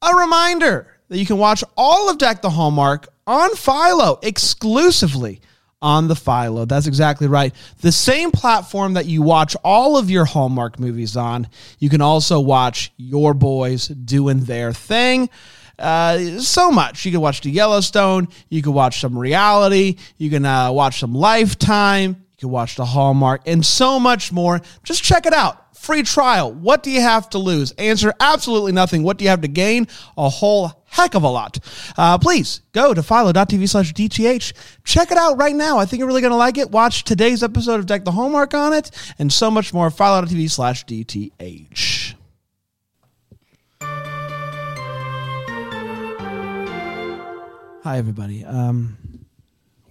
A 0.00 0.14
reminder 0.16 0.93
that 1.14 1.20
you 1.20 1.26
can 1.26 1.38
watch 1.38 1.62
all 1.76 2.10
of 2.10 2.18
Deck 2.18 2.42
the 2.42 2.50
Hallmark 2.50 3.06
on 3.24 3.54
Philo 3.54 4.18
exclusively 4.20 5.40
on 5.80 6.08
the 6.08 6.16
Philo. 6.16 6.64
That's 6.64 6.88
exactly 6.88 7.28
right. 7.28 7.54
The 7.82 7.92
same 7.92 8.32
platform 8.32 8.94
that 8.94 9.06
you 9.06 9.22
watch 9.22 9.54
all 9.62 9.96
of 9.96 10.10
your 10.10 10.24
Hallmark 10.24 10.80
movies 10.80 11.16
on, 11.16 11.46
you 11.78 11.88
can 11.88 12.00
also 12.00 12.40
watch 12.40 12.92
your 12.96 13.32
boys 13.32 13.86
doing 13.86 14.40
their 14.40 14.72
thing. 14.72 15.30
Uh, 15.78 16.40
so 16.40 16.72
much. 16.72 17.04
You 17.04 17.12
can 17.12 17.20
watch 17.20 17.42
the 17.42 17.50
Yellowstone. 17.50 18.26
You 18.48 18.60
can 18.60 18.72
watch 18.72 18.98
some 18.98 19.16
reality. 19.16 19.98
You 20.18 20.30
can 20.30 20.44
uh, 20.44 20.72
watch 20.72 20.98
some 20.98 21.14
Lifetime. 21.14 22.23
You 22.34 22.48
can 22.48 22.50
watch 22.50 22.76
the 22.76 22.84
Hallmark 22.84 23.42
and 23.46 23.64
so 23.64 24.00
much 24.00 24.32
more. 24.32 24.60
Just 24.82 25.04
check 25.04 25.24
it 25.24 25.32
out. 25.32 25.76
Free 25.76 26.02
trial. 26.02 26.52
What 26.52 26.82
do 26.82 26.90
you 26.90 27.00
have 27.00 27.30
to 27.30 27.38
lose? 27.38 27.72
Answer 27.72 28.12
absolutely 28.18 28.72
nothing. 28.72 29.02
What 29.02 29.18
do 29.18 29.24
you 29.24 29.30
have 29.30 29.42
to 29.42 29.48
gain? 29.48 29.86
A 30.16 30.28
whole 30.28 30.82
heck 30.86 31.14
of 31.14 31.22
a 31.22 31.28
lot. 31.28 31.58
Uh, 31.96 32.18
please 32.18 32.62
go 32.72 32.92
to 32.92 33.02
philo.tv 33.02 33.68
slash 33.68 33.92
DTH. 33.92 34.52
Check 34.82 35.12
it 35.12 35.18
out 35.18 35.38
right 35.38 35.54
now. 35.54 35.78
I 35.78 35.84
think 35.84 35.98
you're 35.98 36.08
really 36.08 36.22
going 36.22 36.32
to 36.32 36.36
like 36.36 36.58
it. 36.58 36.70
Watch 36.70 37.04
today's 37.04 37.42
episode 37.42 37.80
of 37.80 37.86
Deck 37.86 38.04
the 38.04 38.12
Hallmark 38.12 38.54
on 38.54 38.72
it 38.72 38.90
and 39.18 39.32
so 39.32 39.50
much 39.50 39.72
more. 39.72 39.90
Philo.tv 39.90 40.50
slash 40.50 40.84
DTH. 40.86 42.14
Hi, 47.84 47.98
everybody. 47.98 48.44
Um, 48.46 48.96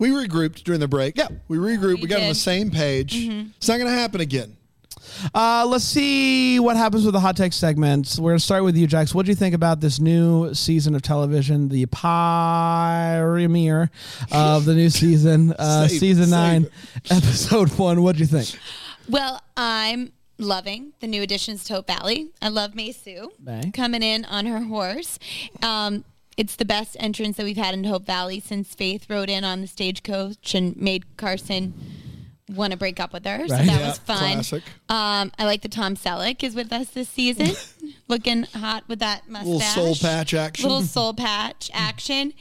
we 0.03 0.09
regrouped 0.09 0.65
during 0.65 0.81
the 0.81 0.87
break. 0.89 1.17
Yeah. 1.17 1.29
We 1.47 1.55
regrouped. 1.57 2.01
We 2.01 2.07
got 2.07 2.21
on 2.21 2.27
the 2.27 2.35
same 2.35 2.69
page. 2.71 3.13
It's 3.15 3.69
not 3.69 3.77
going 3.77 3.87
to 3.87 3.93
happen 3.97 4.19
again. 4.19 4.57
uh, 5.33 5.65
let's 5.65 5.85
see 5.85 6.59
what 6.59 6.75
happens 6.75 7.05
with 7.05 7.13
the 7.13 7.21
hot 7.21 7.37
take 7.37 7.53
segments. 7.53 8.19
We're 8.19 8.31
going 8.31 8.39
to 8.39 8.43
start 8.43 8.65
with 8.65 8.75
you, 8.75 8.85
Jax. 8.85 9.15
What 9.15 9.25
do 9.25 9.31
you 9.31 9.35
think 9.37 9.55
about 9.55 9.79
this 9.79 10.01
new 10.01 10.53
season 10.53 10.93
of 10.93 11.03
television, 11.03 11.69
the 11.69 11.85
premiere 11.85 13.89
of 14.29 14.65
the 14.65 14.73
new 14.75 14.89
season, 14.89 15.53
uh, 15.57 15.87
Save 15.87 15.99
season 16.01 16.23
save 16.25 16.31
nine, 16.31 16.63
it. 16.65 16.71
episode 17.11 17.69
one? 17.77 18.03
What 18.03 18.17
do 18.17 18.23
you 18.23 18.27
think? 18.27 18.59
Well, 19.07 19.41
I'm 19.55 20.11
loving 20.37 20.91
the 20.99 21.07
new 21.07 21.21
additions 21.21 21.63
to 21.65 21.75
Hope 21.75 21.87
Valley. 21.87 22.31
I 22.41 22.49
love 22.49 22.75
May 22.75 22.91
Sue 22.91 23.31
May. 23.41 23.71
coming 23.71 24.03
in 24.03 24.25
on 24.25 24.47
her 24.47 24.63
horse. 24.63 25.17
Um, 25.61 26.03
it's 26.37 26.55
the 26.55 26.65
best 26.65 26.97
entrance 26.99 27.37
that 27.37 27.43
we've 27.43 27.57
had 27.57 27.73
in 27.73 27.83
Hope 27.83 28.05
Valley 28.05 28.39
since 28.39 28.73
Faith 28.73 29.09
rode 29.09 29.29
in 29.29 29.43
on 29.43 29.61
the 29.61 29.67
stagecoach 29.67 30.55
and 30.55 30.75
made 30.77 31.17
Carson 31.17 31.73
want 32.49 32.71
to 32.71 32.77
break 32.77 32.99
up 32.99 33.13
with 33.13 33.25
her. 33.25 33.47
So 33.47 33.55
Right. 33.55 33.65
that 33.67 33.79
Yeah, 33.79 33.87
was 33.87 33.97
fun. 33.99 34.33
classic. 34.33 34.63
Um, 34.89 35.31
I 35.39 35.45
like 35.45 35.61
that 35.61 35.71
Tom 35.71 35.95
Selleck 35.95 36.43
is 36.43 36.55
with 36.55 36.73
us 36.73 36.89
this 36.89 37.07
season, 37.09 37.55
looking 38.07 38.43
hot 38.43 38.83
with 38.87 38.99
that 38.99 39.29
mustache. 39.29 39.77
Little 39.77 39.95
soul 39.95 40.09
patch 40.09 40.33
action. 40.33 40.63
Little 40.69 40.81
soul 40.83 41.13
patch 41.13 41.71
action. 41.73 42.33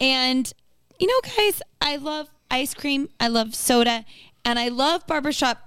And, 0.00 0.52
you 1.00 1.06
know, 1.06 1.20
guys, 1.36 1.60
I 1.80 1.96
love 1.96 2.28
ice 2.50 2.72
cream. 2.72 3.08
I 3.18 3.28
love 3.28 3.54
soda. 3.54 4.04
And 4.44 4.58
I 4.58 4.68
love 4.68 5.06
barbershop 5.06 5.58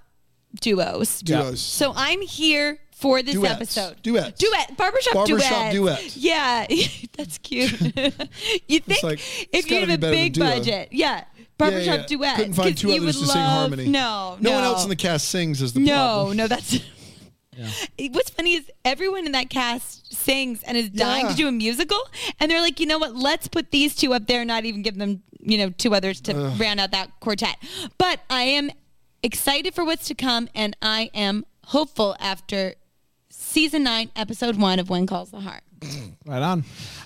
duos. 0.62 1.20
Duos. 1.22 1.62
So 1.62 1.94
I'm 1.96 2.22
here 2.22 2.80
for 3.02 3.22
this 3.24 3.34
Duets. 3.34 3.52
episode. 3.56 4.02
Duets. 4.04 4.38
Duet. 4.38 4.78
Barbershop, 4.78 5.14
Barbershop 5.14 5.72
duets. 5.72 6.14
duet. 6.14 6.16
Yeah. 6.18 6.68
That's 7.18 7.40
cute. 7.40 7.72
you 8.68 8.80
think 8.80 9.04
like, 9.04 9.20
if 9.52 9.70
you 9.70 9.80
have 9.80 9.88
be 9.88 9.94
a 9.96 9.98
big 9.98 10.38
budget, 10.40 10.90
yeah. 10.92 11.26
Barbershop 11.58 11.86
Yeah, 11.86 11.94
yeah. 12.02 12.06
duet. 12.08 12.36
Couldn't 12.36 12.54
find 12.54 12.78
two 12.78 12.92
others 12.92 13.20
to 13.20 13.26
sing 13.26 13.42
harmony. 13.42 13.88
No, 13.88 14.38
No, 14.40 14.50
no 14.52 14.56
one 14.56 14.64
else 14.64 14.84
in 14.84 14.90
the 14.90 14.96
cast 14.96 15.30
sings 15.30 15.62
is 15.62 15.74
the 15.74 15.80
no, 15.80 15.94
problem. 15.96 16.38
no, 16.38 16.44
no, 16.44 16.48
that's. 16.48 16.80
What's 18.12 18.30
funny 18.30 18.54
is 18.56 18.72
everyone 18.86 19.26
in 19.26 19.34
that 19.34 19.50
cast 19.50 20.14
sings 20.14 20.64
and 20.64 20.78
is 20.78 20.90
dying 20.90 21.26
Yeah. 21.26 21.32
to 21.32 21.38
do 21.38 21.48
a 21.48 21.52
musical, 21.52 22.00
and 22.40 22.50
they're 22.50 22.62
like, 22.62 22.80
you 22.80 22.86
know 22.86 22.98
what? 22.98 23.16
Let's 23.16 23.48
put 23.48 23.72
these 23.72 23.96
two 23.96 24.14
up 24.14 24.28
there, 24.28 24.42
and 24.42 24.48
not 24.48 24.66
even 24.66 24.82
give 24.84 24.98
them, 24.98 25.22
you 25.40 25.58
know, 25.58 25.70
two 25.70 25.94
others 25.94 26.22
to 26.22 26.34
round 26.60 26.80
out 26.80 26.92
that 26.92 27.20
quartet. 27.20 27.58
But 27.98 28.22
I 28.30 28.44
am 28.44 28.72
excited 29.24 29.74
for 29.76 29.84
what's 29.84 30.08
to 30.08 30.16
come, 30.16 30.48
and 30.56 30.76
I 30.82 31.10
am 31.14 31.46
hopeful 31.66 32.16
after 32.20 32.76
season 33.52 33.84
nine, 33.84 34.10
episode 34.16 34.56
one 34.56 34.80
of 34.80 34.90
When 34.90 35.06
Calls 35.06 35.30
the 35.32 35.40
Heart. 35.42 35.64
Right 36.26 36.42
on. 36.42 36.64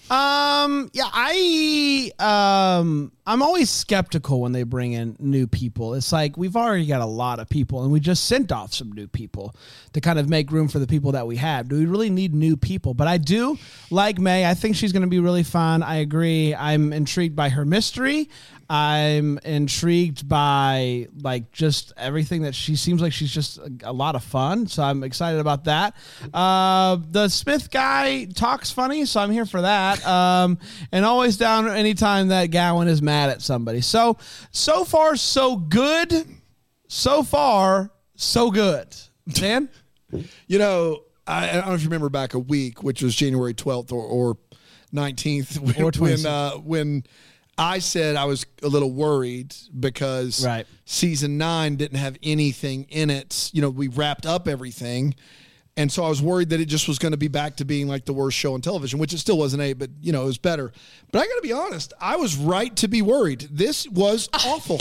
Um, 0.09 0.91
yeah, 0.93 1.09
I 1.11 2.11
um, 2.19 3.11
I'm 3.25 3.41
always 3.41 3.71
skeptical 3.71 4.41
when 4.41 4.51
they 4.51 4.61
bring 4.61 4.93
in 4.93 5.15
new 5.19 5.47
people. 5.47 5.95
It's 5.95 6.11
like 6.11 6.37
we've 6.37 6.55
already 6.55 6.85
got 6.85 7.01
a 7.01 7.07
lot 7.07 7.39
of 7.39 7.49
people, 7.49 7.83
and 7.83 7.91
we 7.91 7.99
just 7.99 8.25
sent 8.25 8.51
off 8.51 8.73
some 8.73 8.91
new 8.91 9.07
people 9.07 9.55
to 9.93 10.01
kind 10.01 10.19
of 10.19 10.29
make 10.29 10.51
room 10.51 10.67
for 10.67 10.77
the 10.77 10.85
people 10.85 11.13
that 11.13 11.25
we 11.25 11.37
have. 11.37 11.69
Do 11.69 11.77
we 11.77 11.87
really 11.87 12.11
need 12.11 12.35
new 12.35 12.55
people? 12.55 12.93
But 12.93 13.07
I 13.07 13.17
do 13.17 13.57
like 13.89 14.19
May. 14.19 14.45
I 14.45 14.53
think 14.53 14.75
she's 14.75 14.91
going 14.91 15.01
to 15.01 15.09
be 15.09 15.19
really 15.19 15.43
fun. 15.43 15.81
I 15.81 15.95
agree. 15.97 16.53
I'm 16.53 16.93
intrigued 16.93 17.35
by 17.35 17.49
her 17.49 17.65
mystery. 17.65 18.29
I'm 18.69 19.37
intrigued 19.39 20.27
by 20.27 21.07
like 21.21 21.51
just 21.51 21.93
everything 21.97 22.43
that 22.43 22.55
she 22.55 22.75
seems 22.75 22.99
like 23.01 23.13
she's 23.13 23.31
just 23.31 23.59
a, 23.59 23.71
a 23.83 23.93
lot 23.93 24.15
of 24.15 24.23
fun. 24.23 24.65
So 24.67 24.81
I'm 24.81 25.03
excited 25.03 25.39
about 25.39 25.65
that. 25.65 25.95
Uh, 26.33 26.97
the 27.11 27.29
Smith 27.29 27.69
guy 27.69 28.25
talks 28.25 28.71
funny, 28.71 29.05
so 29.05 29.19
I'm 29.19 29.31
here 29.31 29.45
for 29.45 29.61
that. 29.61 29.94
Um, 30.05 30.57
and 30.91 31.05
always 31.05 31.37
down 31.37 31.67
anytime 31.69 32.29
that 32.29 32.47
Gowen 32.47 32.87
is 32.87 33.01
mad 33.01 33.29
at 33.29 33.41
somebody. 33.41 33.81
So 33.81 34.17
so 34.51 34.83
far 34.83 35.15
so 35.15 35.55
good. 35.57 36.11
So 36.87 37.23
far 37.23 37.91
so 38.15 38.51
good. 38.51 38.87
Dan. 39.29 39.69
You 40.47 40.59
know, 40.59 41.01
I, 41.27 41.49
I 41.49 41.53
don't 41.53 41.67
know 41.67 41.73
if 41.73 41.81
you 41.81 41.87
remember 41.87 42.09
back 42.09 42.35
a 42.35 42.39
week, 42.39 42.83
which 42.83 43.01
was 43.01 43.15
January 43.15 43.53
12th 43.53 43.91
or, 43.91 44.03
or 44.05 44.37
19th, 44.93 45.59
when, 45.59 45.75
Or 45.83 45.91
when, 45.99 46.25
uh, 46.25 46.51
when 46.51 47.03
I 47.57 47.79
said 47.79 48.15
I 48.15 48.23
was 48.25 48.45
a 48.63 48.67
little 48.67 48.91
worried 48.91 49.53
because 49.77 50.45
Right. 50.45 50.65
season 50.85 51.37
nine 51.37 51.75
didn't 51.75 51.97
have 51.97 52.17
anything 52.23 52.85
in 52.89 53.09
it. 53.09 53.49
You 53.51 53.61
know, 53.61 53.69
we 53.69 53.87
wrapped 53.89 54.25
up 54.25 54.47
everything. 54.47 55.15
And 55.77 55.91
so 55.91 56.03
I 56.05 56.09
was 56.09 56.21
worried 56.21 56.49
that 56.49 56.61
it 56.61 56.65
just 56.65 56.87
was 56.87 56.99
going 56.99 57.11
to 57.11 57.17
be 57.17 57.27
back 57.27 57.57
to 57.57 57.65
being 57.65 57.87
like 57.87 58.05
the 58.05 58.13
worst 58.13 58.37
show 58.37 58.53
on 58.53 58.61
television, 58.61 58.97
which 58.97 59.13
it 59.13 59.17
still 59.17 59.37
wasn't 59.37 59.61
eight, 59.61 59.73
but 59.73 59.89
you 60.01 60.13
know, 60.13 60.23
it 60.23 60.27
was 60.27 60.37
better. 60.37 60.71
But 61.11 61.19
I 61.19 61.27
got 61.27 61.35
to 61.35 61.41
be 61.41 61.53
honest, 61.53 61.93
I 61.99 62.15
was 62.15 62.37
right 62.37 62.73
to 62.77 62.87
be 62.87 63.01
worried. 63.01 63.49
This 63.51 63.87
was 63.89 64.29
awful. 64.33 64.79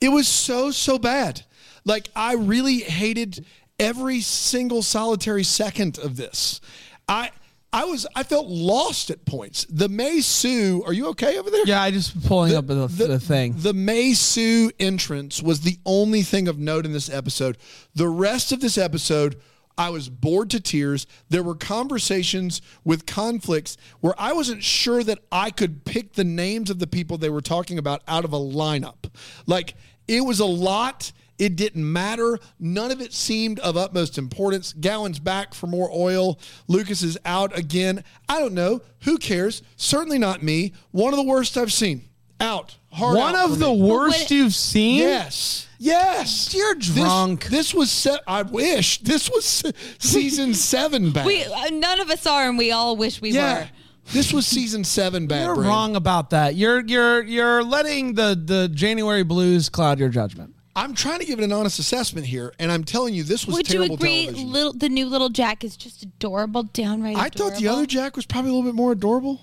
It 0.00 0.10
was 0.10 0.28
so, 0.28 0.70
so 0.70 0.98
bad. 0.98 1.42
Like, 1.84 2.08
I 2.14 2.34
really 2.34 2.78
hated 2.78 3.44
every 3.80 4.20
single 4.20 4.82
solitary 4.82 5.44
second 5.44 5.98
of 5.98 6.16
this. 6.16 6.60
I. 7.08 7.30
I 7.74 7.86
was 7.86 8.06
I 8.14 8.22
felt 8.22 8.48
lost 8.48 9.08
at 9.08 9.24
points. 9.24 9.64
The 9.64 9.88
May 9.88 10.20
Sue, 10.20 10.82
are 10.84 10.92
you 10.92 11.06
okay 11.08 11.38
over 11.38 11.48
there? 11.48 11.62
Yeah, 11.64 11.80
I 11.80 11.90
just 11.90 12.22
pulling 12.26 12.54
up 12.54 12.66
the, 12.66 12.86
the, 12.86 13.18
thing. 13.18 13.54
The 13.56 13.72
May 13.72 14.12
Sue 14.12 14.70
entrance 14.78 15.42
was 15.42 15.62
the 15.62 15.78
only 15.86 16.20
thing 16.20 16.48
of 16.48 16.58
note 16.58 16.84
in 16.84 16.92
this 16.92 17.08
episode. 17.08 17.56
The 17.94 18.08
rest 18.08 18.52
of 18.52 18.60
this 18.60 18.76
episode, 18.76 19.40
I 19.76 19.90
was 19.90 20.08
bored 20.08 20.50
to 20.50 20.60
tears. 20.60 21.06
There 21.28 21.42
were 21.42 21.54
conversations 21.54 22.62
with 22.84 23.06
conflicts 23.06 23.76
where 24.00 24.14
I 24.18 24.32
wasn't 24.32 24.62
sure 24.62 25.02
that 25.04 25.18
I 25.30 25.50
could 25.50 25.84
pick 25.84 26.14
the 26.14 26.24
names 26.24 26.70
of 26.70 26.78
the 26.78 26.86
people 26.86 27.18
they 27.18 27.30
were 27.30 27.40
talking 27.40 27.78
about 27.78 28.02
out 28.06 28.24
of 28.24 28.32
a 28.32 28.38
lineup. 28.38 29.10
Like, 29.46 29.74
it 30.08 30.24
was 30.24 30.40
a 30.40 30.46
lot. 30.46 31.12
It 31.38 31.56
didn't 31.56 31.90
matter. 31.90 32.38
None 32.60 32.90
of 32.90 33.00
it 33.00 33.12
seemed 33.12 33.58
of 33.60 33.76
utmost 33.76 34.18
importance. 34.18 34.72
Gowen's 34.72 35.18
back 35.18 35.54
for 35.54 35.66
more 35.66 35.90
oil. 35.92 36.38
Lucas 36.68 37.02
is 37.02 37.18
out 37.24 37.56
again. 37.56 38.04
I 38.28 38.38
don't 38.38 38.54
know. 38.54 38.82
Who 39.00 39.18
cares? 39.18 39.62
Certainly 39.76 40.18
not 40.18 40.42
me. 40.42 40.72
One 40.90 41.12
of 41.12 41.16
the 41.16 41.24
worst 41.24 41.56
I've 41.56 41.72
seen. 41.72 42.08
Out. 42.38 42.76
Hard 42.92 43.16
One 43.16 43.34
out 43.34 43.46
of 43.46 43.50
for 43.52 43.56
the 43.58 43.72
me. 43.72 43.80
worst 43.82 44.30
you've 44.30 44.54
seen. 44.54 44.98
Yes. 44.98 45.66
Yes. 45.78 46.54
You're 46.54 46.74
This- 46.74 46.88
drunk. 46.94 47.46
This, 47.46 47.72
was 47.74 47.90
se- 47.90 48.20
I 48.26 48.42
wish 48.42 49.00
this 49.02 49.30
was 49.30 49.44
se- 49.44 49.72
season 49.98 50.54
seven 50.70 51.10
bad. 51.10 51.26
We 51.26 51.42
uh, 51.44 51.70
none 51.70 52.00
of 52.00 52.10
us 52.10 52.26
are, 52.26 52.48
and 52.48 52.58
we 52.58 52.70
all 52.70 52.96
wish 52.96 53.20
we 53.20 53.30
yeah. 53.32 53.60
were. 53.62 53.68
This 54.12 54.32
was 54.32 54.46
season 54.46 54.84
seven 54.84 55.26
bad. 55.26 55.44
You're 55.44 55.54
Brand. 55.54 55.68
wrong 55.68 55.96
about 55.96 56.30
that. 56.30 56.54
You're 56.54 56.80
you're 56.86 57.22
you're 57.22 57.62
letting 57.64 58.14
the 58.14 58.40
the 58.44 58.68
January 58.68 59.22
blues 59.22 59.68
cloud 59.68 59.98
your 59.98 60.08
judgment. 60.08 60.54
I'm 60.74 60.94
trying 60.94 61.18
to 61.20 61.24
give 61.26 61.38
it 61.38 61.44
an 61.44 61.52
honest 61.52 61.78
assessment 61.78 62.26
here, 62.26 62.52
and 62.58 62.72
I'm 62.72 62.82
telling 62.84 63.12
you, 63.14 63.24
this 63.24 63.46
was 63.46 63.56
Would 63.56 63.70
you 63.70 63.82
agree? 63.82 64.24
television. 64.26 64.52
Little 64.52 64.72
the 64.72 64.88
new 64.88 65.06
little 65.06 65.28
Jack 65.28 65.64
is 65.64 65.76
just 65.76 66.02
adorable, 66.02 66.62
downright. 66.64 67.16
I 67.16 67.28
thought 67.28 67.56
the 67.58 67.68
other 67.68 67.86
Jack 67.86 68.16
was 68.16 68.26
probably 68.26 68.50
a 68.50 68.54
little 68.54 68.68
bit 68.70 68.74
more 68.76 68.92
adorable. 68.92 69.40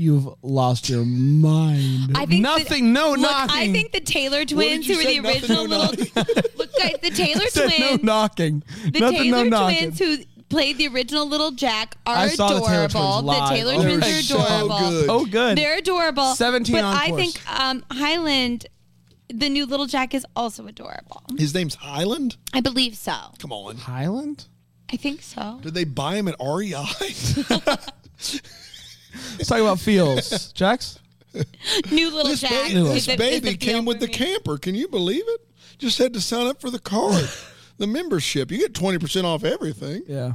You've 0.00 0.28
lost 0.42 0.88
your 0.88 1.04
mind. 1.04 2.12
I 2.16 2.24
think 2.24 2.40
nothing. 2.42 2.84
that- 2.94 3.00
no 3.00 3.10
look, 3.10 3.20
knocking. 3.22 3.56
I 3.56 3.72
think 3.72 3.90
the 3.90 3.98
Taylor 4.00 4.44
twins, 4.44 4.86
who 4.86 4.96
were 4.96 5.02
the 5.02 5.18
Nothing, 5.18 5.40
original 5.40 5.66
no 5.66 5.76
little. 5.78 6.04
look, 6.56 6.78
guys, 6.78 6.94
the 7.02 7.10
Taylor 7.14 7.46
Said 7.48 7.68
no 7.80 7.88
twins. 7.88 8.02
knocking. 8.04 8.62
the 8.92 9.00
nothing. 9.00 9.18
Taylor 9.24 9.44
no 9.44 9.50
knocking. 9.50 9.78
twins 9.92 9.98
who 9.98 10.18
played 10.48 10.78
the 10.78 10.86
original 10.86 11.26
little 11.28 11.50
Jack 11.50 11.96
are 12.06 12.14
adorable 12.26 12.32
I 12.32 12.36
saw 12.36 12.48
the 12.48 12.66
Taylor 12.66 12.88
twins 12.88 13.24
live. 13.24 13.48
Taylor 13.50 13.72
Oh, 13.74 13.82
twins 13.82 14.00
they're 14.00 14.18
are 14.18 14.22
so 14.22 14.44
adorable. 14.44 14.78
good. 14.78 15.10
Oh, 15.10 15.26
good. 15.26 15.58
They're 15.58 15.78
adorable. 15.78 16.34
17 16.36 16.74
but 16.76 16.84
on 16.84 16.94
I 16.96 17.08
course. 17.08 17.20
think 17.20 17.60
um, 17.60 17.84
Highland, 17.90 18.66
the 19.28 19.48
new 19.48 19.66
little 19.66 19.86
Jack, 19.86 20.14
is 20.14 20.24
also 20.36 20.66
adorable. 20.68 21.24
His 21.36 21.52
name's 21.54 21.74
Highland. 21.74 22.36
I 22.54 22.60
believe 22.60 22.96
so. 22.96 23.16
Come 23.40 23.50
on. 23.52 23.76
Highland. 23.78 24.46
I 24.92 24.96
think 24.96 25.22
so. 25.22 25.58
Did 25.60 25.74
they 25.74 25.82
buy 25.84 26.14
him 26.14 26.28
at 26.28 26.36
REI? 26.40 26.76
Let's 29.36 29.48
talk 29.48 29.58
about 29.60 29.78
Fields. 29.80 30.52
Jax. 30.52 30.98
New 31.90 32.10
little 32.10 32.24
this 32.30 32.40
Jack. 32.40 32.50
ba- 32.72 32.78
is 32.78 33.06
this 33.06 33.14
a- 33.14 33.16
baby 33.16 33.56
came 33.56 33.84
with 33.84 34.00
the 34.00 34.06
me. 34.06 34.12
camper. 34.12 34.58
Can 34.58 34.74
you 34.74 34.88
believe 34.88 35.24
it? 35.26 35.40
Just 35.78 35.98
had 35.98 36.12
to 36.14 36.20
sign 36.20 36.46
up 36.46 36.60
for 36.60 36.70
the 36.70 36.78
card, 36.78 37.28
the 37.78 37.86
membership. 37.86 38.50
You 38.50 38.58
get 38.58 38.74
twenty 38.74 38.98
percent 38.98 39.26
off 39.26 39.44
everything. 39.44 40.02
Yeah. 40.08 40.32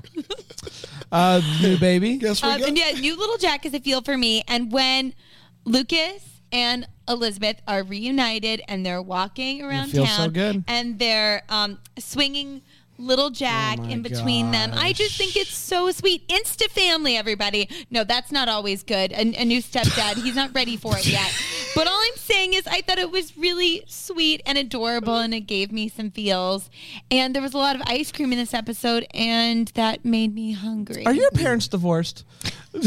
Uh, 1.12 1.42
new 1.62 1.78
baby. 1.78 2.18
Guess 2.18 2.42
we 2.44 2.50
Um, 2.50 2.64
and 2.64 2.78
yeah, 2.78 2.92
new 2.92 3.18
little 3.18 3.38
Jack 3.38 3.66
is 3.66 3.74
a 3.74 3.80
feel 3.80 4.02
for 4.02 4.18
me. 4.18 4.44
And 4.48 4.72
when 4.72 5.14
Lucas 5.66 6.24
and 6.52 6.88
Elizabeth 7.08 7.58
are 7.68 7.84
reunited 7.84 8.62
and 8.68 8.86
they're 8.86 9.02
walking 9.02 9.62
around 9.64 9.90
feels 9.90 10.08
town 10.08 10.18
so 10.26 10.30
good. 10.30 10.64
and 10.68 11.00
they're 11.00 11.44
um, 11.50 11.80
swinging 12.00 12.62
little 12.98 13.30
Jack 13.30 13.80
Oh 13.82 13.90
in 13.90 14.02
between 14.02 14.52
them, 14.52 14.72
I 14.74 14.94
just 14.94 15.18
think 15.18 15.36
it's 15.36 15.56
so 15.56 15.92
sweet. 15.92 16.28
Insta 16.28 16.70
family, 16.70 17.18
everybody. 17.18 17.70
No, 17.90 18.04
that's 18.04 18.32
not 18.32 18.48
always 18.50 18.84
good. 18.84 19.12
A, 19.12 19.22
a 19.42 19.46
new 19.46 19.62
stepdad, 19.62 20.16
he's 20.22 20.36
not 20.36 20.54
ready 20.54 20.78
for 20.78 20.98
it 20.98 21.08
yet. 21.08 21.32
But 21.76 21.88
all 21.88 22.00
I'm 22.00 22.18
saying 22.18 22.54
is, 22.54 22.68
I 22.68 22.82
thought 22.82 23.00
it 23.00 23.10
was 23.10 23.36
really 23.36 23.84
sweet 23.88 24.44
and 24.46 24.60
adorable, 24.60 25.18
and 25.18 25.34
it 25.34 25.48
gave 25.48 25.72
me 25.72 25.90
some 25.90 26.12
feels. 26.12 26.70
And 27.10 27.34
there 27.34 27.42
was 27.42 27.56
a 27.56 27.58
lot 27.58 27.76
of 27.76 27.82
ice 27.88 28.12
cream 28.12 28.32
in 28.32 28.38
this 28.38 28.54
episode, 28.54 29.08
and 29.12 29.70
that 29.70 30.06
made 30.06 30.36
me 30.36 30.52
hungry. 30.52 31.04
Are 31.04 31.16
your 31.16 31.32
parents 31.32 31.68
divorced? 31.68 32.26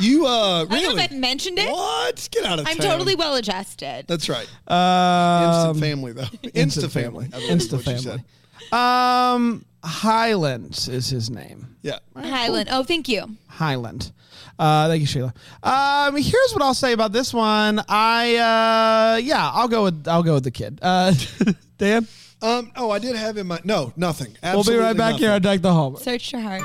You 0.00 0.26
uh 0.26 0.30
I 0.30 0.64
don't 0.64 0.70
know 0.70 0.76
really? 0.76 1.02
if 1.04 1.12
I've 1.12 1.18
mentioned 1.18 1.58
it. 1.58 1.70
What? 1.70 2.28
Get 2.32 2.44
out 2.46 2.58
of 2.58 2.66
I'm 2.66 2.76
town. 2.78 2.92
totally 2.92 3.14
well 3.14 3.34
adjusted. 3.34 4.06
That's 4.08 4.28
right. 4.28 4.48
Um, 4.66 5.76
Instant 5.76 5.80
family 5.80 6.12
though. 6.12 6.22
Insta 6.50 6.90
family. 6.90 7.26
I 7.26 7.38
believe 7.38 7.50
is 7.50 7.68
Insta 7.68 7.82
family. 7.82 8.24
Said. 8.70 8.76
Um, 8.76 9.64
Highland 9.84 10.86
is 10.90 11.08
his 11.08 11.30
name. 11.30 11.76
Yeah. 11.82 11.98
Highland. 12.16 12.68
Oh, 12.70 12.84
thank 12.84 13.08
you. 13.08 13.36
Highland. 13.48 14.12
Uh, 14.58 14.86
thank 14.88 15.00
you, 15.00 15.06
Sheila. 15.06 15.34
Um, 15.62 16.16
here's 16.16 16.52
what 16.52 16.62
I'll 16.62 16.74
say 16.74 16.92
about 16.92 17.12
this 17.12 17.34
one. 17.34 17.82
I 17.88 18.36
uh, 18.36 19.16
yeah, 19.16 19.50
I'll 19.52 19.66
go 19.68 19.84
with 19.84 20.06
I'll 20.06 20.22
go 20.22 20.34
with 20.34 20.44
the 20.44 20.50
kid. 20.52 20.78
Uh, 20.82 21.12
Dan, 21.78 22.06
Um. 22.42 22.70
Oh, 22.76 22.90
I 22.90 22.98
did 23.00 23.16
have 23.16 23.36
in 23.38 23.46
my 23.48 23.58
no 23.64 23.92
nothing. 23.96 24.36
we'll 24.42 24.62
be 24.62 24.76
right 24.76 24.96
back 24.96 25.12
nothing. 25.12 25.18
here 25.18 25.32
on 25.32 25.42
Deck 25.42 25.62
the 25.62 25.72
Home. 25.72 25.96
Search 25.96 26.32
your 26.32 26.42
heart. 26.42 26.62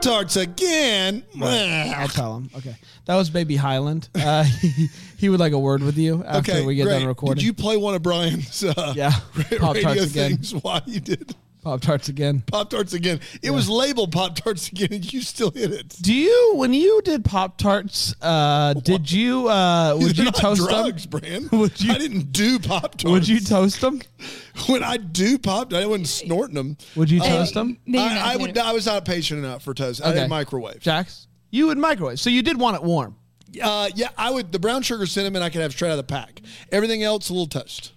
Pop 0.00 0.12
tarts 0.12 0.36
again. 0.36 1.22
I'll 1.42 2.08
tell 2.08 2.36
him. 2.36 2.50
Okay, 2.56 2.76
that 3.06 3.16
was 3.16 3.30
Baby 3.30 3.56
Highland. 3.56 4.08
Uh, 4.14 4.44
he, 4.60 4.88
he 5.18 5.28
would 5.28 5.40
like 5.40 5.52
a 5.52 5.58
word 5.58 5.82
with 5.82 5.98
you 5.98 6.24
after 6.24 6.52
Okay, 6.52 6.64
we 6.66 6.74
get 6.74 6.84
great. 6.84 6.98
done 7.00 7.06
recording. 7.06 7.36
Did 7.40 7.44
you 7.46 7.52
play 7.52 7.76
one 7.76 7.94
of 7.94 8.02
Brian's 8.02 8.64
uh, 8.64 8.92
Yeah. 8.96 9.12
radio 9.36 9.58
Pop-Tarts 9.58 10.10
again. 10.10 10.30
things 10.36 10.54
while 10.54 10.82
you 10.86 11.00
did 11.00 11.34
Pop 11.62 11.82
tarts 11.82 12.08
again. 12.08 12.42
Pop 12.46 12.70
Tarts 12.70 12.94
again? 12.94 13.20
It 13.42 13.50
was 13.50 13.68
labeled 13.68 14.12
Pop 14.12 14.34
Tarts 14.34 14.68
again, 14.68 14.88
and 14.92 15.12
you 15.12 15.20
still 15.20 15.50
hit 15.50 15.72
it. 15.72 15.88
Do 16.00 16.14
you 16.14 16.52
when 16.56 16.72
you 16.72 17.02
did 17.02 17.22
Pop 17.22 17.58
Tarts? 17.58 18.14
Uh, 18.22 18.72
did 18.74 19.12
you 19.12 19.48
uh, 19.48 19.94
would 19.98 20.16
They're 20.16 20.24
you 20.24 20.24
not 20.24 20.36
toast 20.36 20.66
drugs, 20.66 21.06
them? 21.06 21.20
Brand. 21.20 21.50
Would 21.52 21.78
you- 21.80 21.92
I 21.92 21.98
didn't 21.98 22.32
do 22.32 22.58
Pop 22.58 22.92
Tarts. 22.92 23.04
Would 23.04 23.28
you 23.28 23.40
toast 23.40 23.80
them? 23.82 24.00
when 24.68 24.82
I 24.82 24.96
do 24.96 25.38
Pop, 25.38 25.74
I 25.74 25.84
wasn't 25.84 26.08
snorting 26.08 26.54
them. 26.54 26.78
Would 26.96 27.10
you 27.10 27.20
toast 27.20 27.52
them? 27.52 27.78
No, 27.84 28.00
I, 28.00 28.32
I 28.32 28.36
would. 28.36 28.56
I 28.56 28.72
was 28.72 28.86
not 28.86 29.04
patient 29.04 29.44
enough 29.44 29.62
for 29.62 29.74
toast. 29.74 30.02
I 30.02 30.12
did 30.14 30.30
microwave. 30.30 30.80
Jax, 30.80 31.26
you 31.50 31.66
would 31.66 31.78
microwave. 31.78 32.18
So 32.20 32.30
you 32.30 32.42
did 32.42 32.58
want 32.58 32.76
it 32.76 32.82
warm. 32.82 33.16
Uh, 33.62 33.90
yeah, 33.94 34.08
I 34.16 34.30
would. 34.30 34.50
The 34.50 34.58
brown 34.58 34.80
sugar 34.80 35.04
cinnamon 35.06 35.42
I 35.42 35.50
could 35.50 35.60
have 35.60 35.72
straight 35.72 35.88
out 35.90 35.98
of 35.98 36.06
the 36.06 36.12
pack. 36.14 36.40
Everything 36.72 37.02
else 37.02 37.28
a 37.28 37.34
little 37.34 37.48
toast. 37.48 37.92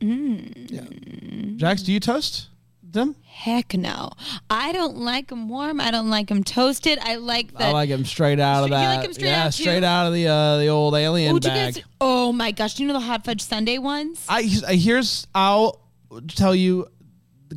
Jax, 0.00 1.82
do 1.82 1.92
you 1.92 1.98
toast 1.98 2.48
them? 2.92 3.14
Heck 3.24 3.74
no. 3.74 4.10
I 4.50 4.72
don't 4.72 4.96
like 4.98 5.28
them 5.28 5.48
warm. 5.48 5.80
I 5.80 5.90
don't 5.90 6.10
like 6.10 6.28
them 6.28 6.42
toasted. 6.44 6.98
I 7.00 7.16
like 7.16 7.52
the. 7.56 7.64
I 7.64 7.70
like 7.72 7.88
them 7.88 8.04
straight 8.04 8.40
out 8.40 8.64
of 8.64 8.70
You 8.70 8.76
that. 8.76 8.96
like 8.96 9.04
'em 9.06 9.12
straight 9.14 9.28
yeah, 9.28 9.44
out, 9.46 9.52
too? 9.52 9.62
straight 9.62 9.84
out 9.84 10.06
of 10.06 10.12
the 10.14 10.26
uh, 10.28 10.56
the 10.58 10.66
old 10.68 10.94
alien 10.94 11.32
Would 11.34 11.44
you 11.44 11.50
bag. 11.50 11.74
guys? 11.74 11.84
Oh 12.00 12.32
my 12.32 12.50
gosh! 12.50 12.74
Do 12.74 12.82
you 12.82 12.88
know 12.88 12.94
the 12.94 13.00
hot 13.00 13.24
fudge 13.24 13.42
sundae 13.42 13.78
ones? 13.78 14.24
I 14.28 14.48
I- 14.66 14.74
here's 14.74 15.26
I'll 15.34 15.80
tell 16.28 16.54
you 16.54 16.86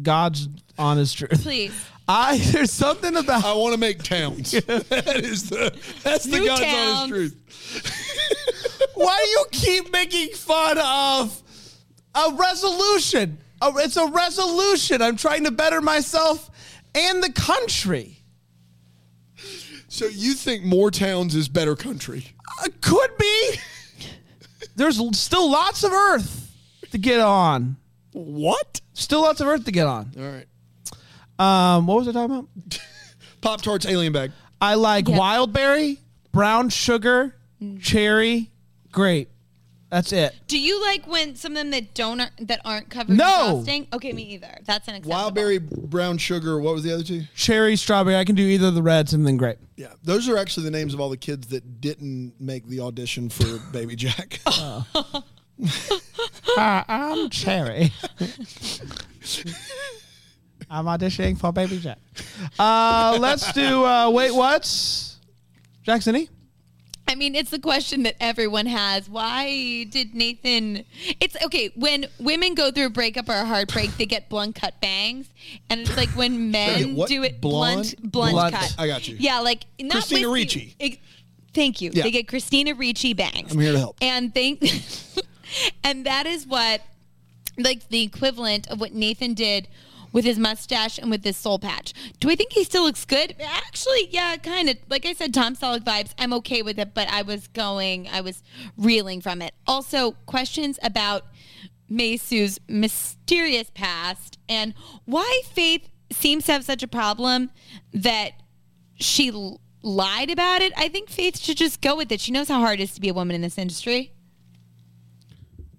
God's 0.01 0.47
honest 0.77 1.17
truth. 1.17 1.41
Please. 1.43 1.73
I 2.07 2.37
there's 2.37 2.71
something 2.71 3.15
about 3.15 3.45
I 3.45 3.53
want 3.53 3.73
to 3.73 3.79
make 3.79 4.03
towns. 4.03 4.51
that 4.51 5.21
is 5.23 5.49
the. 5.49 5.73
That's 6.03 6.25
the 6.25 6.39
New 6.39 6.45
God's 6.47 6.61
towns. 6.61 6.97
honest 6.97 7.09
truth. 7.09 8.91
why 8.95 9.17
do 9.23 9.29
you 9.29 9.45
keep 9.51 9.91
making 9.93 10.29
fun 10.35 10.77
of 10.77 11.41
a 12.13 12.33
resolution. 12.35 13.37
A- 13.61 13.73
it's 13.77 13.97
a 13.97 14.07
resolution. 14.07 15.01
I'm 15.01 15.15
trying 15.15 15.43
to 15.45 15.51
better 15.51 15.81
myself 15.81 16.49
and 16.95 17.23
the 17.23 17.31
country. 17.31 18.17
So 19.87 20.05
you 20.05 20.33
think 20.33 20.63
more 20.63 20.89
towns 20.91 21.35
is 21.35 21.47
better 21.49 21.75
country? 21.75 22.25
Uh, 22.63 22.67
could 22.81 23.17
be. 23.17 23.55
There's 24.75 24.99
still 25.17 25.49
lots 25.51 25.83
of 25.83 25.91
Earth 25.91 26.55
to 26.91 26.97
get 26.97 27.19
on. 27.19 27.75
What? 28.13 28.79
Still 28.93 29.21
lots 29.21 29.41
of 29.41 29.47
Earth 29.47 29.65
to 29.65 29.71
get 29.71 29.87
on. 29.87 30.11
All 30.17 30.23
right. 30.23 30.45
Um, 31.77 31.87
what 31.87 31.97
was 31.97 32.07
I 32.07 32.11
talking 32.13 32.35
about? 32.37 32.79
Pop 33.41 33.61
Tarts 33.61 33.85
alien 33.85 34.13
bag. 34.13 34.31
I 34.61 34.75
like 34.75 35.07
Yeah. 35.07 35.17
wild 35.17 35.51
berry, 35.53 35.99
brown 36.31 36.69
sugar, 36.69 37.35
cherry, 37.81 38.51
grape. 38.91 39.30
That's 39.91 40.11
it. 40.13 40.33
Do 40.47 40.57
you 40.57 40.81
like 40.81 41.05
when 41.05 41.35
some 41.35 41.51
of 41.51 41.57
them 41.57 41.69
that 41.71 41.93
don't 41.93 42.21
that 42.47 42.61
aren't 42.63 42.89
covered 42.89 43.17
No. 43.17 43.25
in 43.25 43.51
frosting? 43.55 43.87
Okay, 43.91 44.13
me 44.13 44.23
either. 44.23 44.57
That's 44.65 44.87
an 44.87 45.01
Wild 45.03 45.35
berry, 45.35 45.57
brown 45.57 46.17
sugar. 46.17 46.57
What 46.61 46.73
was 46.73 46.83
the 46.83 46.93
other 46.93 47.03
two? 47.03 47.23
Cherry, 47.35 47.75
strawberry. 47.75 48.15
I 48.15 48.23
can 48.23 48.35
do 48.35 48.43
either 48.43 48.67
of 48.67 48.75
the 48.75 48.81
reds 48.81 49.13
and 49.13 49.27
then 49.27 49.35
grape. 49.35 49.57
Yeah, 49.75 49.91
those 50.01 50.29
are 50.29 50.37
actually 50.37 50.63
the 50.63 50.71
names 50.71 50.93
of 50.93 51.01
all 51.01 51.09
the 51.09 51.17
kids 51.17 51.47
that 51.49 51.81
didn't 51.81 52.35
make 52.39 52.65
the 52.67 52.79
audition 52.79 53.27
for 53.27 53.57
Baby 53.73 53.97
Jack. 53.97 54.39
Hi, 54.45 55.25
I'm 56.87 57.29
Cherry. 57.29 57.91
I'm 60.69 60.85
auditioning 60.85 61.37
for 61.37 61.51
Baby 61.51 61.79
Jack. 61.79 61.97
Uh, 62.57 63.17
let's 63.19 63.51
do 63.51 63.83
uh, 63.83 64.09
wait, 64.09 64.33
what's 64.33 65.19
Jacksony? 65.85 66.29
I 67.11 67.15
mean, 67.15 67.35
it's 67.35 67.51
the 67.51 67.59
question 67.59 68.03
that 68.03 68.15
everyone 68.21 68.67
has. 68.67 69.09
Why 69.09 69.83
did 69.89 70.15
Nathan? 70.15 70.85
It's 71.19 71.35
okay 71.43 71.69
when 71.75 72.05
women 72.21 72.55
go 72.55 72.71
through 72.71 72.85
a 72.85 72.89
breakup 72.89 73.27
or 73.27 73.33
a 73.33 73.45
heartbreak, 73.45 73.97
they 73.97 74.05
get 74.05 74.29
blunt 74.29 74.55
cut 74.55 74.79
bangs, 74.79 75.27
and 75.69 75.81
it's 75.81 75.97
like 75.97 76.07
when 76.11 76.51
men 76.51 76.95
do 77.07 77.23
it 77.23 77.41
blunt, 77.41 77.95
blunt, 78.01 78.31
Blunt. 78.31 78.55
cut. 78.55 78.75
I 78.77 78.87
got 78.87 79.09
you. 79.09 79.17
Yeah, 79.19 79.39
like 79.41 79.65
not 79.81 79.91
Christina 79.91 80.29
with 80.29 80.35
Ricci. 80.35 80.73
ex- 80.79 80.97
thank 81.53 81.81
you. 81.81 81.91
Yeah. 81.93 82.03
They 82.03 82.11
get 82.11 82.29
Christina 82.29 82.75
Ricci 82.75 83.13
bangs. 83.13 83.51
I'm 83.51 83.59
here 83.59 83.73
to 83.73 83.79
help. 83.79 83.97
And 84.01 84.33
thank, 84.33 84.63
and 85.83 86.05
that 86.05 86.25
is 86.27 86.47
what, 86.47 86.79
like 87.57 87.89
the 87.89 88.03
equivalent 88.03 88.69
of 88.71 88.79
what 88.79 88.93
Nathan 88.93 89.33
did 89.33 89.67
with 90.11 90.25
his 90.25 90.37
mustache 90.37 90.97
and 90.97 91.09
with 91.09 91.23
his 91.23 91.37
soul 91.37 91.59
patch. 91.59 91.93
Do 92.19 92.29
I 92.29 92.35
think 92.35 92.53
he 92.53 92.63
still 92.63 92.83
looks 92.83 93.05
good? 93.05 93.35
Actually, 93.39 94.07
yeah, 94.09 94.37
kind 94.37 94.69
of. 94.69 94.77
Like 94.89 95.05
I 95.05 95.13
said, 95.13 95.33
Tom 95.33 95.55
Selleck 95.55 95.81
vibes. 95.81 96.13
I'm 96.17 96.33
okay 96.33 96.61
with 96.61 96.79
it, 96.79 96.93
but 96.93 97.07
I 97.09 97.21
was 97.21 97.47
going, 97.47 98.07
I 98.07 98.21
was 98.21 98.43
reeling 98.77 99.21
from 99.21 99.41
it. 99.41 99.53
Also, 99.67 100.11
questions 100.25 100.79
about 100.83 101.25
May 101.89 102.17
Sue's 102.17 102.59
mysterious 102.67 103.69
past 103.73 104.39
and 104.47 104.73
why 105.05 105.41
Faith 105.51 105.89
seems 106.11 106.45
to 106.45 106.53
have 106.53 106.63
such 106.63 106.83
a 106.83 106.87
problem 106.87 107.51
that 107.93 108.31
she 108.95 109.31
lied 109.81 110.29
about 110.29 110.61
it. 110.61 110.73
I 110.77 110.87
think 110.89 111.09
Faith 111.09 111.39
should 111.39 111.57
just 111.57 111.81
go 111.81 111.95
with 111.95 112.11
it. 112.11 112.21
She 112.21 112.31
knows 112.31 112.47
how 112.47 112.59
hard 112.59 112.79
it 112.79 112.83
is 112.83 112.93
to 112.93 113.01
be 113.01 113.09
a 113.09 113.13
woman 113.13 113.35
in 113.35 113.41
this 113.41 113.57
industry. 113.57 114.13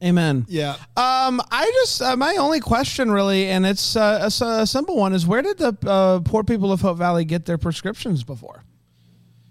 Amen. 0.03 0.45
yeah, 0.49 0.73
Um, 0.97 1.41
I 1.51 1.71
just 1.83 2.03
uh, 2.03 2.17
my 2.17 2.37
only 2.37 2.59
question 2.61 3.11
really, 3.11 3.47
and 3.49 3.65
it's 3.65 3.95
uh, 3.95 4.19
a, 4.23 4.27
s- 4.27 4.41
a 4.41 4.67
simple 4.67 4.97
one, 4.97 5.13
is 5.13 5.27
where 5.27 5.43
did 5.43 5.59
the 5.59 5.77
uh, 5.87 6.21
poor 6.21 6.43
people 6.43 6.73
of 6.73 6.81
Hope 6.81 6.99
Valley 6.99 7.25
get 7.25 7.47
their 7.47 7.59
prescriptions 7.59 8.25
before? 8.25 8.65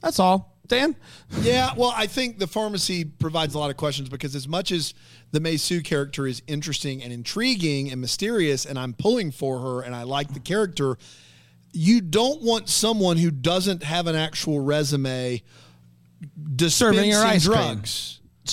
That's 0.02 0.20
all. 0.20 0.58
Dan, 0.68 0.96
yeah. 1.42 1.72
Well, 1.76 1.94
I 1.96 2.08
think 2.08 2.40
the 2.40 2.48
pharmacy 2.48 3.04
provides 3.04 3.56
a 3.56 3.60
lot 3.60 3.72
of 3.72 3.78
questions 3.78 4.08
because 4.08 4.36
as 4.36 4.48
much 4.48 4.72
as 4.72 4.94
the 5.32 5.40
Mei 5.42 5.58
Su 5.58 5.82
character 5.82 6.26
is 6.26 6.42
interesting 6.48 7.04
and 7.04 7.12
intriguing 7.12 7.92
and 7.92 8.00
mysterious, 8.00 8.66
and 8.66 8.80
I'm 8.80 8.94
pulling 8.94 9.32
for 9.32 9.60
her 9.60 9.82
and 9.82 9.94
I 9.94 10.04
like 10.04 10.34
the 10.34 10.40
character, 10.40 10.98
you 11.74 12.00
don't 12.00 12.42
want 12.42 12.70
someone 12.70 13.18
who 13.18 13.32
doesn't 13.32 13.84
have 13.84 14.08
an 14.08 14.16
actual 14.16 14.62
resume 14.62 15.42
dispensing 16.56 16.96
Serving 16.96 17.10
your 17.10 17.26
ice 17.26 17.46
cream. 17.48 17.58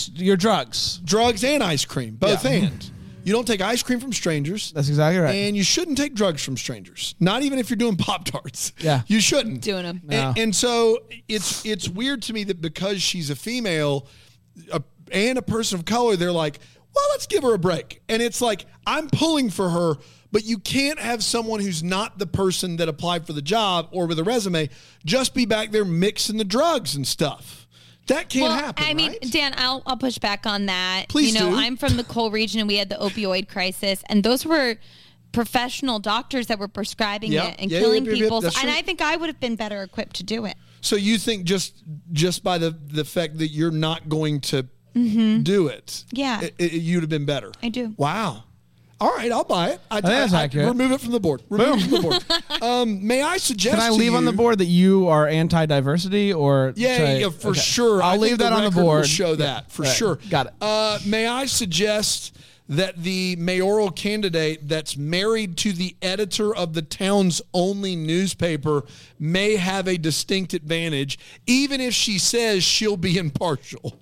Drugs. 0.07 0.11
It's 0.15 0.23
your 0.23 0.37
drugs. 0.37 1.01
drugs 1.05 1.45
and 1.45 1.63
ice 1.63 1.85
cream, 1.85 2.15
both 2.17 2.45
Yeah. 2.45 2.51
and. 2.53 2.91
You 3.25 3.35
don't 3.35 3.47
take 3.47 3.61
ice 3.61 3.83
cream 3.83 4.01
from 4.01 4.13
strangers. 4.15 4.73
That's 4.73 4.89
exactly 4.89 5.21
right. 5.21 5.35
And 5.35 5.55
you 5.55 5.63
shouldn't 5.63 5.99
take 5.99 6.15
drugs 6.15 6.43
from 6.43 6.57
strangers. 6.57 7.15
Not 7.21 7.43
even 7.43 7.59
if 7.59 7.69
you're 7.69 7.77
doing 7.77 7.97
Pop 7.99 8.25
Tarts. 8.25 8.73
Yeah. 8.79 9.03
You 9.07 9.21
shouldn't. 9.21 9.61
Doing 9.61 9.85
'em. 9.85 10.01
No. 10.05 10.17
And, 10.31 10.39
and 10.39 10.57
so 10.57 11.01
it's 11.29 11.63
it's 11.67 11.89
weird 11.91 12.23
to 12.23 12.33
me 12.33 12.45
that 12.45 12.63
because 12.63 13.03
she's 13.03 13.29
a 13.29 13.37
female 13.37 14.07
a, 14.73 14.83
and 15.13 15.37
a 15.37 15.43
person 15.43 15.79
of 15.79 15.85
color, 15.85 16.17
they're 16.17 16.33
like, 16.33 16.59
well, 16.95 17.05
let's 17.11 17.27
give 17.27 17.43
her 17.43 17.53
a 17.53 17.59
break. 17.59 18.01
And 18.09 18.23
it's 18.23 18.41
like, 18.41 18.65
I'm 18.87 19.11
pulling 19.11 19.51
for 19.51 19.69
her, 19.69 19.97
but 20.33 20.45
you 20.45 20.59
can't 20.59 20.99
have 20.99 21.23
someone 21.23 21.61
who's 21.61 21.83
not 21.83 22.19
the 22.19 22.27
person 22.27 22.77
that 22.77 22.89
applied 22.89 23.27
for 23.27 23.35
the 23.35 23.43
job 23.43 23.89
or 23.93 24.07
with 24.07 24.19
a 24.19 24.25
resume 24.25 24.71
just 25.05 25.35
be 25.35 25.45
back 25.45 25.71
there 25.71 25.85
mixing 25.85 26.39
the 26.39 26.45
drugs 26.45 26.95
and 26.95 27.07
stuff. 27.07 27.67
That 28.09 28.29
can't 28.29 28.43
well, 28.49 28.53
happen. 28.57 28.85
I 28.87 28.95
mean, 28.95 29.13
right? 29.13 29.21
Dan, 29.31 29.55
I'll 29.57 29.83
I'll 29.87 29.97
push 29.97 30.19
back 30.19 30.45
on 30.47 30.67
that. 30.67 31.07
Please 31.09 31.33
you 31.35 31.41
know, 31.41 31.51
do. 31.51 31.57
I'm 31.57 31.77
from 31.77 31.97
the 31.97 32.05
coal 32.05 32.31
region 32.31 32.61
and 32.61 32.69
we 32.69 32.77
had 32.77 32.89
the 32.89 32.97
opioid 32.97 33.49
crisis 33.49 34.03
and 34.09 34.23
those 34.25 34.45
were 34.45 34.77
professional 35.33 35.99
doctors 35.99 36.47
that 36.47 36.59
were 36.59 36.69
prescribing 36.69 37.33
Yeah. 37.33 37.49
it 37.49 37.57
and 37.59 37.71
Yeah, 37.71 37.81
killing 37.81 38.05
yeah, 38.05 38.13
yeah, 38.13 38.23
people. 38.23 38.39
and. 38.45 38.71
I 38.71 38.83
think 38.83 39.01
I 39.03 39.17
would 39.17 39.29
have 39.29 39.41
been 39.41 39.57
better 39.57 39.83
equipped 39.83 40.17
to 40.17 40.23
do 40.25 40.45
it. 40.47 40.57
So 40.81 40.97
you 40.97 41.19
think 41.19 41.45
just 41.45 41.83
just 42.13 42.43
by 42.43 42.59
the 42.59 42.71
the 42.71 43.05
fact 43.05 43.39
that 43.39 43.49
you're 43.49 43.71
not 43.71 44.09
going 44.09 44.41
to 44.43 44.67
mm-hmm. 44.95 45.43
do 45.43 45.69
it, 45.69 46.05
Yeah. 46.13 46.41
it- 46.41 46.55
it- 46.59 46.73
you'd 46.73 47.03
have 47.03 47.11
been 47.11 47.27
better. 47.27 47.53
I 47.63 47.69
do. 47.69 47.95
Wow. 47.97 48.45
All 49.01 49.11
right, 49.15 49.31
I'll 49.31 49.45
buy 49.45 49.69
it. 49.71 49.81
I, 49.91 49.97
think 50.01 50.07
that's 50.07 50.33
accurate. 50.33 50.67
Remove 50.69 50.91
it 50.93 51.01
from 51.01 51.13
the 51.13 51.21
board. 51.21 51.43
Remove 51.49 51.77
it 51.77 51.83
from 51.83 51.91
the 51.91 52.01
board. 52.01 52.25
Um, 52.63 53.07
may 53.07 53.23
I 53.23 53.37
suggest? 53.37 53.77
Can 53.77 53.85
I 53.85 53.89
to 53.91 53.95
leave 53.95 54.15
on 54.15 54.25
the 54.25 54.33
board 54.33 54.59
that 54.59 54.65
you 54.65 55.07
are 55.07 55.29
anti-diversity, 55.29 56.33
or 56.33 56.73
Yeah, 56.75 56.89
I- 56.89 57.19
yeah, 57.19 57.29
for 57.31 57.51
okay. 57.51 57.61
sure. 57.61 58.03
I 58.03 58.07
I'll 58.07 58.13
think 58.15 58.23
leave 58.23 58.39
that 58.39 58.53
on 58.53 58.59
the 58.63 58.69
record 58.71 58.77
will 58.77 58.83
board. 58.85 59.07
Show 59.07 59.31
Yeah. 59.31 59.37
that 59.37 59.71
for 59.71 59.83
Right. 59.83 59.97
sure. 59.97 60.19
Got 60.29 60.47
it. 60.49 60.53
Uh, 60.61 60.99
may 61.07 61.29
I 61.29 61.47
suggest 61.47 62.35
that 62.69 63.01
the 63.03 63.37
mayoral 63.37 63.91
candidate 63.93 64.69
that's 64.69 64.97
married 64.97 65.57
to 65.59 65.73
the 65.73 65.95
editor 66.03 66.55
of 66.55 66.75
the 66.75 66.83
town's 66.83 67.41
only 67.55 67.95
newspaper 67.95 68.83
may 69.21 69.55
have 69.57 69.87
a 69.87 69.97
distinct 69.97 70.53
advantage, 70.53 71.19
even 71.47 71.81
if 71.81 71.95
she 71.95 72.19
says 72.19 72.65
she'll 72.65 72.97
be 72.97 73.17
impartial. 73.17 74.01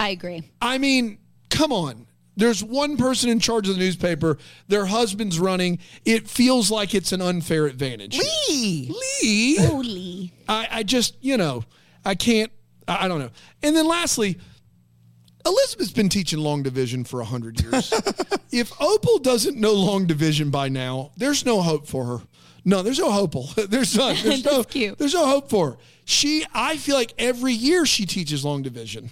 I 0.00 0.08
agree. 0.08 0.42
I 0.60 0.78
mean, 0.78 1.18
come 1.48 1.72
on. 1.72 2.06
There's 2.36 2.64
one 2.64 2.96
person 2.96 3.30
in 3.30 3.38
charge 3.40 3.68
of 3.68 3.74
the 3.74 3.80
newspaper. 3.80 4.38
Their 4.68 4.86
husband's 4.86 5.38
running. 5.38 5.78
It 6.04 6.28
feels 6.28 6.70
like 6.70 6.94
it's 6.94 7.12
an 7.12 7.22
unfair 7.22 7.66
advantage. 7.66 8.18
Lee, 8.48 8.92
Lee, 9.22 9.56
oh, 9.60 9.66
Holy. 9.66 10.32
I, 10.48 10.68
I 10.70 10.82
just, 10.82 11.16
you 11.20 11.36
know, 11.36 11.64
I 12.04 12.14
can't, 12.14 12.50
I, 12.88 13.04
I 13.04 13.08
don't 13.08 13.20
know. 13.20 13.30
And 13.62 13.76
then 13.76 13.86
lastly, 13.86 14.38
Elizabeth's 15.46 15.92
been 15.92 16.08
teaching 16.08 16.38
long 16.40 16.62
division 16.62 17.04
for 17.04 17.18
100 17.18 17.60
years. 17.60 17.92
if 18.50 18.72
Opal 18.80 19.18
doesn't 19.18 19.56
know 19.56 19.72
long 19.72 20.06
division 20.06 20.50
by 20.50 20.68
now, 20.68 21.12
there's 21.16 21.44
no 21.44 21.60
hope 21.62 21.86
for 21.86 22.04
her. 22.06 22.18
No, 22.64 22.82
there's 22.82 22.98
no 22.98 23.10
hope. 23.10 23.34
There's 23.68 23.94
none. 23.94 24.16
There's 24.22 24.42
no, 24.42 24.56
That's 24.62 24.72
cute. 24.72 24.96
there's 24.98 25.12
no 25.12 25.26
hope 25.26 25.50
for 25.50 25.72
her. 25.72 25.76
She, 26.06 26.46
I 26.54 26.78
feel 26.78 26.96
like 26.96 27.12
every 27.18 27.52
year 27.52 27.84
she 27.84 28.06
teaches 28.06 28.42
long 28.42 28.62
division. 28.62 29.10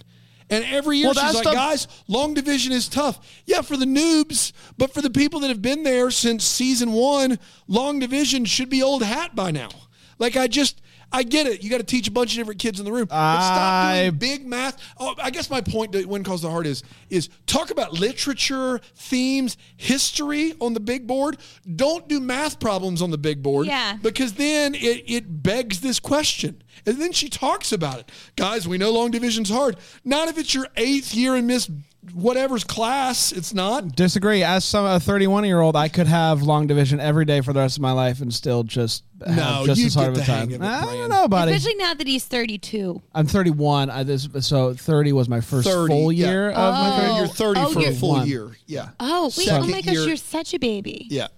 And 0.50 0.64
every 0.64 0.98
year 0.98 1.06
Well, 1.06 1.14
she's 1.14 1.34
like, 1.34 1.54
guys, 1.54 1.88
long 2.08 2.34
division 2.34 2.72
is 2.72 2.88
tough. 2.88 3.42
Yeah, 3.46 3.62
for 3.62 3.76
the 3.76 3.84
noobs, 3.84 4.52
but 4.76 4.92
for 4.92 5.00
the 5.00 5.10
people 5.10 5.40
that 5.40 5.48
have 5.48 5.62
been 5.62 5.82
there 5.82 6.10
since 6.10 6.44
season 6.44 6.92
one, 6.92 7.38
long 7.68 7.98
division 7.98 8.44
should 8.44 8.68
be 8.68 8.82
old 8.82 9.02
hat 9.02 9.34
by 9.34 9.50
now. 9.50 9.70
Like 10.18 10.36
I 10.36 10.46
just, 10.46 10.80
I 11.12 11.22
get 11.22 11.46
it. 11.46 11.62
You 11.62 11.70
got 11.70 11.78
to 11.78 11.84
teach 11.84 12.08
a 12.08 12.10
bunch 12.10 12.32
of 12.32 12.38
different 12.38 12.60
kids 12.60 12.78
in 12.78 12.84
the 12.84 12.92
room. 12.92 13.06
But 13.06 13.40
stop 13.42 13.58
I- 13.58 14.02
doing 14.04 14.14
big 14.18 14.46
math. 14.46 14.78
Oh, 14.98 15.14
I 15.22 15.30
guess 15.30 15.50
my 15.50 15.60
point 15.60 15.92
to 15.92 16.04
When 16.04 16.24
Calls 16.24 16.42
the 16.42 16.50
Heart 16.50 16.66
is 16.66 16.82
is 17.10 17.28
talk 17.46 17.70
about 17.70 17.92
literature, 17.92 18.80
themes, 18.96 19.56
history 19.76 20.54
on 20.60 20.74
the 20.74 20.80
big 20.80 21.06
board. 21.06 21.36
Don't 21.76 22.08
do 22.08 22.20
math 22.20 22.58
problems 22.60 23.02
on 23.02 23.10
the 23.10 23.18
big 23.18 23.42
board. 23.42 23.66
Yeah. 23.66 23.96
Because 24.02 24.32
then 24.34 24.74
it, 24.74 25.04
it 25.06 25.42
begs 25.42 25.80
this 25.80 26.00
question. 26.00 26.62
And 26.86 27.00
then 27.00 27.12
she 27.12 27.28
talks 27.28 27.70
about 27.72 27.98
it. 28.00 28.10
Guys, 28.36 28.66
we 28.66 28.78
know 28.78 28.90
long 28.90 29.10
division's 29.10 29.50
hard. 29.50 29.76
Not 30.04 30.28
if 30.28 30.38
it's 30.38 30.54
your 30.54 30.66
eighth 30.76 31.14
year 31.14 31.36
in 31.36 31.46
Miss 31.46 31.70
whatever's 32.14 32.64
class. 32.64 33.32
It's 33.32 33.54
not. 33.54 33.94
Disagree. 33.94 34.42
As 34.42 34.64
some 34.64 34.84
a 34.84 34.98
31 35.00 35.44
year 35.44 35.60
old, 35.60 35.76
I 35.76 35.88
could 35.88 36.06
have 36.06 36.42
long 36.42 36.66
division 36.66 36.98
every 37.00 37.24
day 37.24 37.40
for 37.40 37.52
the 37.52 37.60
rest 37.60 37.76
of 37.78 37.82
my 37.82 37.92
life 37.92 38.20
and 38.20 38.32
still 38.34 38.64
just 38.64 39.04
have 39.24 39.36
No, 39.36 39.62
just 39.66 39.80
as 39.84 39.94
hard 39.94 40.08
of 40.16 40.18
a 40.18 40.24
time. 40.24 40.44
of 40.48 40.52
it, 40.52 40.60
I 40.62 40.84
don't 40.84 41.08
know, 41.10 41.28
buddy. 41.28 41.52
Especially 41.52 41.76
now 41.76 41.94
that 41.94 42.06
he's 42.06 42.24
32. 42.24 43.00
I'm 43.14 43.26
31. 43.26 43.88
I, 43.90 44.02
this, 44.02 44.28
so 44.40 44.74
30 44.74 45.12
was 45.12 45.28
my 45.28 45.40
first 45.40 45.68
30, 45.68 45.88
full 45.92 46.10
yeah. 46.12 46.26
year 46.28 46.50
of 46.50 46.74
my 46.74 46.90
Oh. 46.92 46.98
career. 47.00 47.16
You're 47.18 47.26
30 47.28 47.60
Oh, 47.60 47.68
for 47.70 47.80
you're- 47.80 47.94
full 47.94 48.08
One. 48.10 48.26
year. 48.26 48.50
Yeah. 48.66 48.88
Oh, 48.98 49.26
wait. 49.26 49.48
Oh 49.48 49.52
Second 49.52 49.64
oh 49.64 49.68
my 49.68 49.80
gosh, 49.82 49.94
year- 49.94 50.06
you're 50.08 50.16
such 50.16 50.54
a 50.54 50.58
baby. 50.58 51.06
Yeah. 51.08 51.28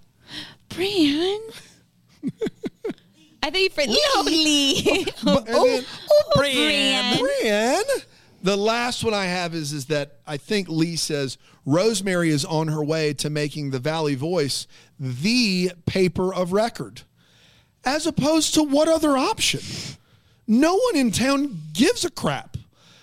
Brian. 0.70 1.40
I 3.42 3.50
thought 3.50 3.60
you 3.60 3.68
for 3.68 3.86
no, 3.86 3.94
oh, 3.96 4.24
And 4.26 4.26
then- 4.26 5.14
oh, 5.26 5.82
oh, 6.10 6.32
Brian. 6.36 7.18
Brian. 7.18 7.82
The 8.44 8.56
last 8.58 9.02
one 9.02 9.14
I 9.14 9.24
have 9.24 9.54
is 9.54 9.72
is 9.72 9.86
that 9.86 10.18
I 10.26 10.36
think 10.36 10.68
Lee 10.68 10.96
says 10.96 11.38
Rosemary 11.64 12.28
is 12.28 12.44
on 12.44 12.68
her 12.68 12.84
way 12.84 13.14
to 13.14 13.30
making 13.30 13.70
the 13.70 13.78
Valley 13.78 14.14
Voice 14.14 14.66
the 15.00 15.72
paper 15.86 16.32
of 16.32 16.52
record, 16.52 17.00
as 17.86 18.06
opposed 18.06 18.52
to 18.52 18.62
what 18.62 18.86
other 18.86 19.16
option? 19.16 19.62
No 20.46 20.74
one 20.76 20.94
in 20.94 21.10
town 21.10 21.58
gives 21.72 22.04
a 22.04 22.10
crap. 22.10 22.58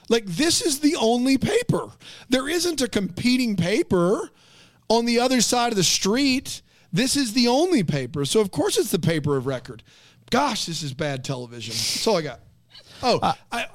Like 0.09 0.27
this 0.27 0.61
is 0.61 0.81
the 0.81 0.95
only 0.95 1.39
paper. 1.39 1.89
There 2.29 2.47
isn't 2.47 2.79
a 2.79 2.87
competing 2.87 3.55
paper 3.55 4.29
on 4.89 5.05
the 5.05 5.19
other 5.19 5.41
side 5.41 5.71
of 5.71 5.75
the 5.75 5.83
street. 5.83 6.61
This 6.93 7.15
is 7.15 7.33
the 7.33 7.47
only 7.47 7.81
paper. 7.81 8.25
So 8.25 8.41
of 8.41 8.51
course 8.51 8.77
it's 8.77 8.91
the 8.91 8.99
paper 8.99 9.37
of 9.37 9.47
record. 9.47 9.81
Gosh, 10.29 10.67
this 10.67 10.83
is 10.83 10.93
bad 10.93 11.23
television. 11.23 11.71
That's 11.71 12.05
all 12.05 12.17
I 12.17 12.21
got. 12.21 12.41
Oh, 13.03 13.19
I, 13.51 13.65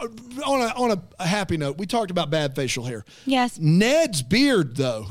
on 0.45 0.61
a 0.63 0.67
on 0.75 0.91
a, 0.93 1.03
a 1.19 1.27
happy 1.27 1.57
note, 1.57 1.79
we 1.79 1.87
talked 1.87 2.11
about 2.11 2.31
bad 2.31 2.55
facial 2.55 2.85
hair. 2.85 3.05
Yes. 3.25 3.59
Ned's 3.59 4.23
beard, 4.23 4.77
though, 4.77 5.07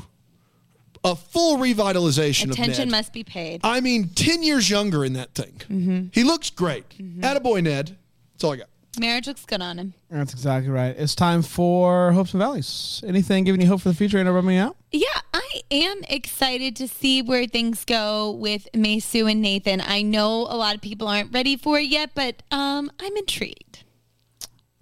a 1.04 1.14
full 1.14 1.58
revitalization 1.58 2.44
of 2.44 2.50
Attention 2.52 2.88
Ned. 2.88 2.98
must 2.98 3.12
be 3.12 3.24
paid. 3.24 3.60
I 3.62 3.80
mean, 3.80 4.08
ten 4.10 4.42
years 4.42 4.68
younger 4.70 5.04
in 5.04 5.12
that 5.14 5.34
thing. 5.34 5.52
Mm-hmm. 5.68 6.06
He 6.12 6.24
looks 6.24 6.50
great. 6.50 6.88
Attaboy, 7.20 7.62
Ned. 7.62 7.96
That's 8.34 8.44
all 8.44 8.52
I 8.52 8.56
got. 8.56 8.68
Marriage 8.98 9.26
looks 9.26 9.44
good 9.44 9.60
on 9.60 9.78
him. 9.78 9.92
That's 10.10 10.32
exactly 10.32 10.70
right. 10.70 10.94
It's 10.96 11.14
time 11.14 11.42
for 11.42 12.12
hopes 12.12 12.32
and 12.32 12.40
valleys. 12.40 13.04
Anything 13.06 13.44
giving 13.44 13.60
you 13.60 13.66
hope 13.66 13.82
for 13.82 13.90
the 13.90 13.94
future? 13.94 14.16
Ain't 14.18 14.26
rubbing 14.26 14.48
me 14.48 14.56
out. 14.56 14.74
Yeah, 14.90 15.04
I 15.34 15.60
am 15.70 16.00
excited 16.08 16.74
to 16.76 16.88
see 16.88 17.20
where 17.20 17.46
things 17.46 17.84
go 17.84 18.30
with 18.30 18.66
Sue 19.02 19.26
and 19.26 19.42
Nathan. 19.42 19.82
I 19.82 20.00
know 20.00 20.46
a 20.48 20.56
lot 20.56 20.74
of 20.74 20.80
people 20.80 21.08
aren't 21.08 21.34
ready 21.34 21.56
for 21.56 21.78
it 21.78 21.88
yet, 21.88 22.12
but 22.14 22.42
um, 22.50 22.90
I'm 22.98 23.14
intrigued. 23.18 23.65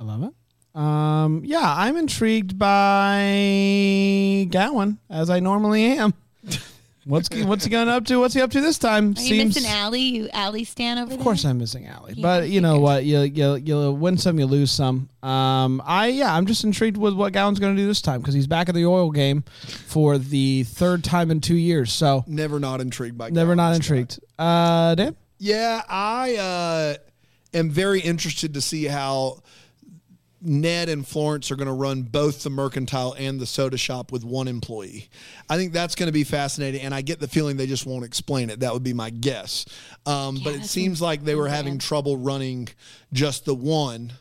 I 0.00 0.04
love 0.04 0.22
it. 0.24 0.32
Um, 0.78 1.42
yeah, 1.44 1.62
I'm 1.76 1.96
intrigued 1.96 2.58
by 2.58 4.46
Gowen 4.50 4.98
as 5.08 5.30
I 5.30 5.38
normally 5.40 5.84
am. 5.84 6.14
What's 7.04 7.28
what's 7.44 7.64
he 7.64 7.70
going 7.70 7.88
up 7.88 8.04
to? 8.06 8.18
What's 8.18 8.34
he 8.34 8.40
up 8.40 8.50
to 8.52 8.60
this 8.60 8.78
time? 8.78 9.14
Are 9.16 9.20
you 9.22 9.44
missing 9.44 9.66
Allie? 9.70 10.00
You 10.00 10.28
Allie 10.32 10.64
stand 10.64 10.98
over 10.98 11.12
Of 11.12 11.18
there? 11.18 11.22
course, 11.22 11.44
I'm 11.44 11.58
missing 11.58 11.86
Allie, 11.86 12.14
Yeah, 12.16 12.22
but 12.22 12.48
you 12.48 12.60
know 12.60 12.72
figured. 12.74 12.82
what? 12.82 13.04
You 13.04 13.20
you 13.20 13.54
you 13.56 13.92
win 13.92 14.18
some, 14.18 14.38
you 14.38 14.46
lose 14.46 14.72
some. 14.72 15.08
Um, 15.22 15.80
I 15.84 16.08
yeah, 16.08 16.34
I'm 16.34 16.46
just 16.46 16.64
intrigued 16.64 16.96
with 16.96 17.14
what 17.14 17.32
Gowen's 17.32 17.60
going 17.60 17.76
to 17.76 17.80
do 17.80 17.86
this 17.86 18.02
time 18.02 18.20
because 18.20 18.34
he's 18.34 18.46
back 18.48 18.68
at 18.68 18.74
the 18.74 18.86
oil 18.86 19.10
game 19.12 19.44
for 19.86 20.18
the 20.18 20.64
third 20.64 21.04
time 21.04 21.30
in 21.30 21.40
two 21.40 21.56
years. 21.56 21.92
So 21.92 22.24
Never 22.26 22.58
not 22.58 22.80
intrigued 22.80 23.16
by. 23.18 23.30
never 23.30 23.54
not 23.54 23.68
Gowen's 23.70 23.76
intrigued. 23.90 24.20
Uh, 24.38 24.94
Dan, 24.96 25.14
Yeah, 25.38 25.82
I 25.88 26.36
uh, 26.36 26.94
am 27.56 27.70
very 27.70 28.00
interested 28.00 28.54
to 28.54 28.60
see 28.60 28.84
how 28.86 29.42
Ned 30.44 30.88
and 30.88 31.06
Florence 31.06 31.50
are 31.50 31.56
going 31.56 31.68
to 31.68 31.74
run 31.74 32.02
both 32.02 32.42
the 32.42 32.50
mercantile 32.50 33.14
and 33.18 33.40
the 33.40 33.46
soda 33.46 33.76
shop 33.76 34.12
with 34.12 34.24
one 34.24 34.46
employee. 34.46 35.08
I 35.48 35.56
think 35.56 35.72
that's 35.72 35.94
going 35.94 36.08
to 36.08 36.12
be 36.12 36.24
fascinating, 36.24 36.82
and 36.82 36.94
I 36.94 37.00
get 37.00 37.20
the 37.20 37.28
feeling 37.28 37.56
they 37.56 37.66
just 37.66 37.86
won't 37.86 38.04
explain 38.04 38.50
it. 38.50 38.60
That 38.60 38.72
would 38.72 38.82
be 38.82 38.92
my 38.92 39.10
guess. 39.10 39.64
Um, 40.06 40.38
but 40.44 40.54
it 40.54 40.64
seems 40.64 41.00
like 41.00 41.24
they 41.24 41.34
were 41.34 41.48
having 41.48 41.78
trouble 41.78 42.16
running 42.16 42.68
just 43.12 43.44
the 43.44 43.54
one, 43.54 44.12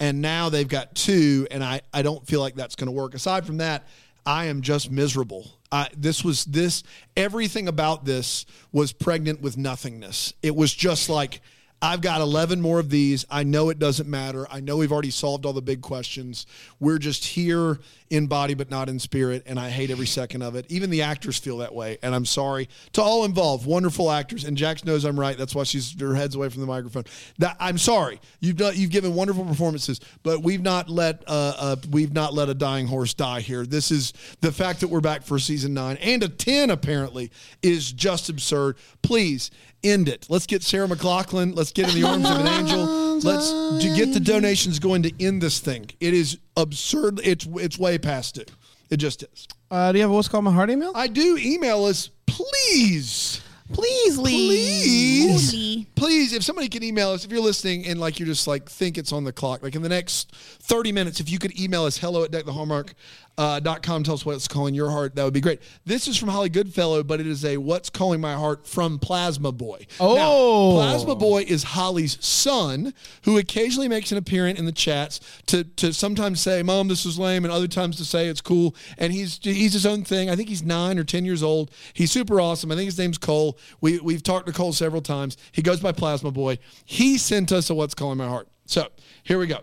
and 0.00 0.22
now 0.22 0.48
they've 0.48 0.68
got 0.68 0.94
two, 0.94 1.46
and 1.50 1.62
I, 1.62 1.82
I 1.92 2.02
don't 2.02 2.26
feel 2.26 2.40
like 2.40 2.54
that's 2.54 2.74
going 2.74 2.86
to 2.86 2.92
work. 2.92 3.14
Aside 3.14 3.44
from 3.46 3.58
that, 3.58 3.86
I 4.24 4.46
am 4.46 4.62
just 4.62 4.90
miserable. 4.90 5.50
I, 5.70 5.88
this 5.96 6.24
was 6.24 6.44
this 6.46 6.82
everything 7.16 7.68
about 7.68 8.04
this 8.04 8.46
was 8.72 8.92
pregnant 8.92 9.42
with 9.42 9.56
nothingness. 9.56 10.32
It 10.42 10.56
was 10.56 10.72
just 10.72 11.08
like 11.08 11.40
I've 11.80 12.00
got 12.00 12.20
11 12.20 12.60
more 12.60 12.80
of 12.80 12.90
these. 12.90 13.24
I 13.30 13.44
know 13.44 13.68
it 13.70 13.78
doesn't 13.78 14.08
matter. 14.08 14.46
I 14.50 14.60
know 14.60 14.76
we've 14.76 14.90
already 14.90 15.10
solved 15.10 15.46
all 15.46 15.52
the 15.52 15.62
big 15.62 15.80
questions. 15.80 16.46
We're 16.80 16.98
just 16.98 17.24
here 17.24 17.78
in 18.10 18.26
body 18.26 18.54
but 18.54 18.70
not 18.70 18.88
in 18.88 18.98
spirit 18.98 19.42
and 19.46 19.60
I 19.60 19.68
hate 19.68 19.90
every 19.90 20.06
second 20.06 20.42
of 20.42 20.56
it. 20.56 20.66
Even 20.68 20.90
the 20.90 21.02
actors 21.02 21.38
feel 21.38 21.58
that 21.58 21.74
way 21.74 21.98
and 22.02 22.14
I'm 22.14 22.24
sorry 22.24 22.68
to 22.94 23.02
all 23.02 23.24
involved. 23.24 23.66
Wonderful 23.66 24.10
actors 24.10 24.44
and 24.44 24.56
Jax 24.56 24.84
knows 24.84 25.04
I'm 25.04 25.18
right. 25.18 25.36
That's 25.36 25.54
why 25.54 25.64
she's 25.64 25.98
her 26.00 26.14
head's 26.14 26.34
away 26.34 26.48
from 26.48 26.62
the 26.62 26.66
microphone. 26.66 27.04
That 27.38 27.56
I'm 27.60 27.78
sorry. 27.78 28.20
You've 28.40 28.56
done 28.56 28.74
you've 28.76 28.90
given 28.90 29.14
wonderful 29.14 29.44
performances, 29.44 30.00
but 30.22 30.42
we've 30.42 30.62
not 30.62 30.88
let 30.88 31.22
uh, 31.26 31.54
uh 31.58 31.76
we've 31.90 32.12
not 32.12 32.34
let 32.34 32.48
a 32.48 32.54
dying 32.54 32.86
horse 32.86 33.14
die 33.14 33.40
here. 33.40 33.64
This 33.64 33.90
is 33.90 34.12
the 34.40 34.52
fact 34.52 34.80
that 34.80 34.88
we're 34.88 35.00
back 35.00 35.22
for 35.22 35.38
season 35.38 35.74
9 35.74 35.96
and 35.98 36.22
a 36.22 36.28
10 36.28 36.70
apparently 36.70 37.30
is 37.62 37.92
just 37.92 38.28
absurd. 38.28 38.76
Please 39.02 39.50
end 39.82 40.08
it. 40.08 40.26
Let's 40.28 40.46
get 40.46 40.62
Sarah 40.62 40.88
McLachlan. 40.88 41.54
Let's 41.54 41.72
get 41.72 41.88
in 41.94 42.00
the 42.00 42.06
arms 42.06 42.28
of 42.28 42.38
an 42.38 42.46
angel. 42.46 42.84
Let's 43.22 43.50
to 43.50 43.94
get 43.96 44.12
the 44.12 44.20
donations 44.20 44.78
going 44.78 45.02
to 45.02 45.24
end 45.24 45.42
this 45.42 45.58
thing. 45.58 45.90
It 46.00 46.14
is 46.14 46.38
absurd. 46.56 47.20
It's 47.24 47.46
it's 47.54 47.78
way 47.78 47.98
past 47.98 48.36
due. 48.36 48.44
It 48.90 48.98
just 48.98 49.22
is. 49.22 49.48
uh, 49.70 49.92
do 49.92 49.98
you 49.98 50.02
have 50.02 50.10
a 50.10 50.14
what's 50.14 50.28
called 50.28 50.44
my 50.44 50.52
heart 50.52 50.70
email? 50.70 50.92
I 50.94 51.08
do 51.08 51.36
email 51.36 51.84
us, 51.84 52.10
please. 52.26 53.42
Please 53.72 54.16
leave. 54.16 55.38
Please, 55.40 55.86
please, 55.94 56.32
if 56.32 56.42
somebody 56.42 56.68
can 56.68 56.82
email 56.82 57.10
us, 57.10 57.26
if 57.26 57.30
you're 57.30 57.42
listening 57.42 57.86
and 57.86 58.00
like 58.00 58.18
you're 58.18 58.26
just 58.26 58.46
like 58.46 58.68
think 58.68 58.96
it's 58.96 59.12
on 59.12 59.24
the 59.24 59.32
clock, 59.32 59.62
like 59.62 59.74
in 59.74 59.82
the 59.82 59.90
next 59.90 60.34
30 60.34 60.90
minutes, 60.92 61.20
if 61.20 61.30
you 61.30 61.38
could 61.38 61.58
email 61.58 61.84
us 61.84 61.98
hello 61.98 62.24
at 62.24 62.30
deckthehallmark 62.30 62.94
uh, 63.38 63.60
dot 63.60 63.82
com, 63.82 64.02
tell 64.02 64.14
us 64.14 64.26
what's 64.26 64.48
calling 64.48 64.74
your 64.74 64.90
heart, 64.90 65.14
that 65.14 65.24
would 65.24 65.32
be 65.32 65.40
great. 65.40 65.62
This 65.86 66.08
is 66.08 66.16
from 66.16 66.28
Holly 66.28 66.48
Goodfellow, 66.48 67.04
but 67.04 67.20
it 67.20 67.26
is 67.26 67.44
a 67.44 67.56
what's 67.56 67.88
calling 67.88 68.20
my 68.20 68.34
heart 68.34 68.66
from 68.66 68.98
Plasma 68.98 69.52
Boy. 69.52 69.86
Oh. 70.00 70.16
Now, 70.16 70.74
Plasma 70.76 71.14
Boy 71.14 71.44
is 71.48 71.62
Holly's 71.62 72.22
son, 72.22 72.92
who 73.22 73.38
occasionally 73.38 73.88
makes 73.88 74.10
an 74.12 74.18
appearance 74.18 74.58
in 74.58 74.66
the 74.66 74.72
chats 74.72 75.20
to 75.46 75.64
to 75.64 75.94
sometimes 75.94 76.40
say, 76.40 76.62
"Mom, 76.62 76.88
this 76.88 77.06
is 77.06 77.18
lame," 77.18 77.44
and 77.44 77.52
other 77.52 77.68
times 77.68 77.96
to 77.96 78.04
say 78.04 78.26
it's 78.26 78.40
cool. 78.40 78.74
And 78.98 79.12
he's 79.12 79.38
he's 79.40 79.72
his 79.72 79.86
own 79.86 80.02
thing. 80.02 80.28
I 80.28 80.36
think 80.36 80.48
he's 80.48 80.64
nine 80.64 80.98
or 80.98 81.04
ten 81.04 81.24
years 81.24 81.42
old. 81.42 81.70
He's 81.94 82.10
super 82.10 82.40
awesome. 82.40 82.72
I 82.72 82.74
think 82.74 82.86
his 82.86 82.98
name's 82.98 83.18
Cole. 83.18 83.56
We 83.80 84.00
we've 84.00 84.22
talked 84.22 84.48
to 84.48 84.52
Cole 84.52 84.72
several 84.72 85.00
times. 85.00 85.36
He 85.52 85.62
goes 85.62 85.78
by 85.78 85.92
Plasma 85.92 86.32
Boy. 86.32 86.58
He 86.84 87.16
sent 87.18 87.52
us 87.52 87.70
a 87.70 87.74
"What's 87.74 87.94
Calling 87.94 88.18
My 88.18 88.26
Heart." 88.26 88.48
So 88.66 88.88
here 89.22 89.38
we 89.38 89.46
go. 89.46 89.60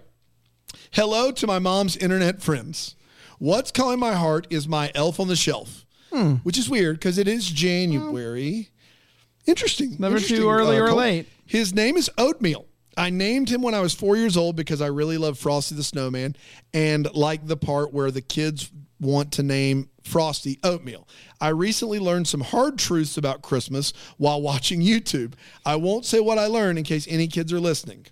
Hello 0.92 1.30
to 1.32 1.46
my 1.46 1.60
mom's 1.60 1.98
internet 1.98 2.42
friends. 2.42 2.96
What's 3.40 3.72
calling 3.72 4.00
my 4.00 4.14
heart 4.14 4.48
is 4.50 4.68
my 4.68 4.92
elf 4.96 5.20
on 5.20 5.28
the 5.28 5.36
shelf, 5.36 5.86
hmm. 6.12 6.36
which 6.44 6.58
is 6.58 6.70
weird 6.70 6.98
because 6.98 7.18
it 7.18 7.28
is 7.28 7.50
January. 7.50 8.70
Interesting. 9.46 9.96
Never 10.00 10.18
too 10.18 10.24
Interesting, 10.24 10.50
early 10.50 10.78
uh, 10.78 10.84
or 10.84 10.88
Cole. 10.90 10.98
late. 10.98 11.28
His 11.46 11.74
name 11.74 11.98
is 11.98 12.10
Oatmeal. 12.18 12.66
I 12.98 13.10
named 13.10 13.50
him 13.50 13.62
when 13.62 13.74
I 13.74 13.82
was 13.82 13.94
four 13.94 14.16
years 14.16 14.38
old 14.38 14.56
because 14.56 14.82
I 14.82 14.88
really 14.88 15.18
love 15.18 15.38
Frosty 15.38 15.76
the 15.76 15.84
Snowman 15.84 16.36
and 16.74 17.14
like 17.14 17.46
the 17.46 17.58
part 17.58 17.94
where 17.94 18.10
the 18.10 18.22
kids 18.22 18.72
want 19.02 19.34
to 19.34 19.44
name 19.44 19.90
Frosty 20.04 20.60
Oatmeal. 20.64 21.08
I 21.42 21.50
recently 21.50 22.00
learned 22.00 22.28
some 22.28 22.42
hard 22.42 22.80
truths 22.80 23.18
about 23.18 23.42
Christmas 23.42 23.92
while 24.18 24.42
watching 24.42 24.82
YouTube. 24.82 25.34
I 25.66 25.76
won't 25.76 26.06
say 26.06 26.20
what 26.20 26.38
I 26.38 26.48
learned 26.48 26.78
in 26.78 26.86
case 26.86 27.06
any 27.10 27.28
kids 27.28 27.52
are 27.52 27.60
listening. 27.60 28.06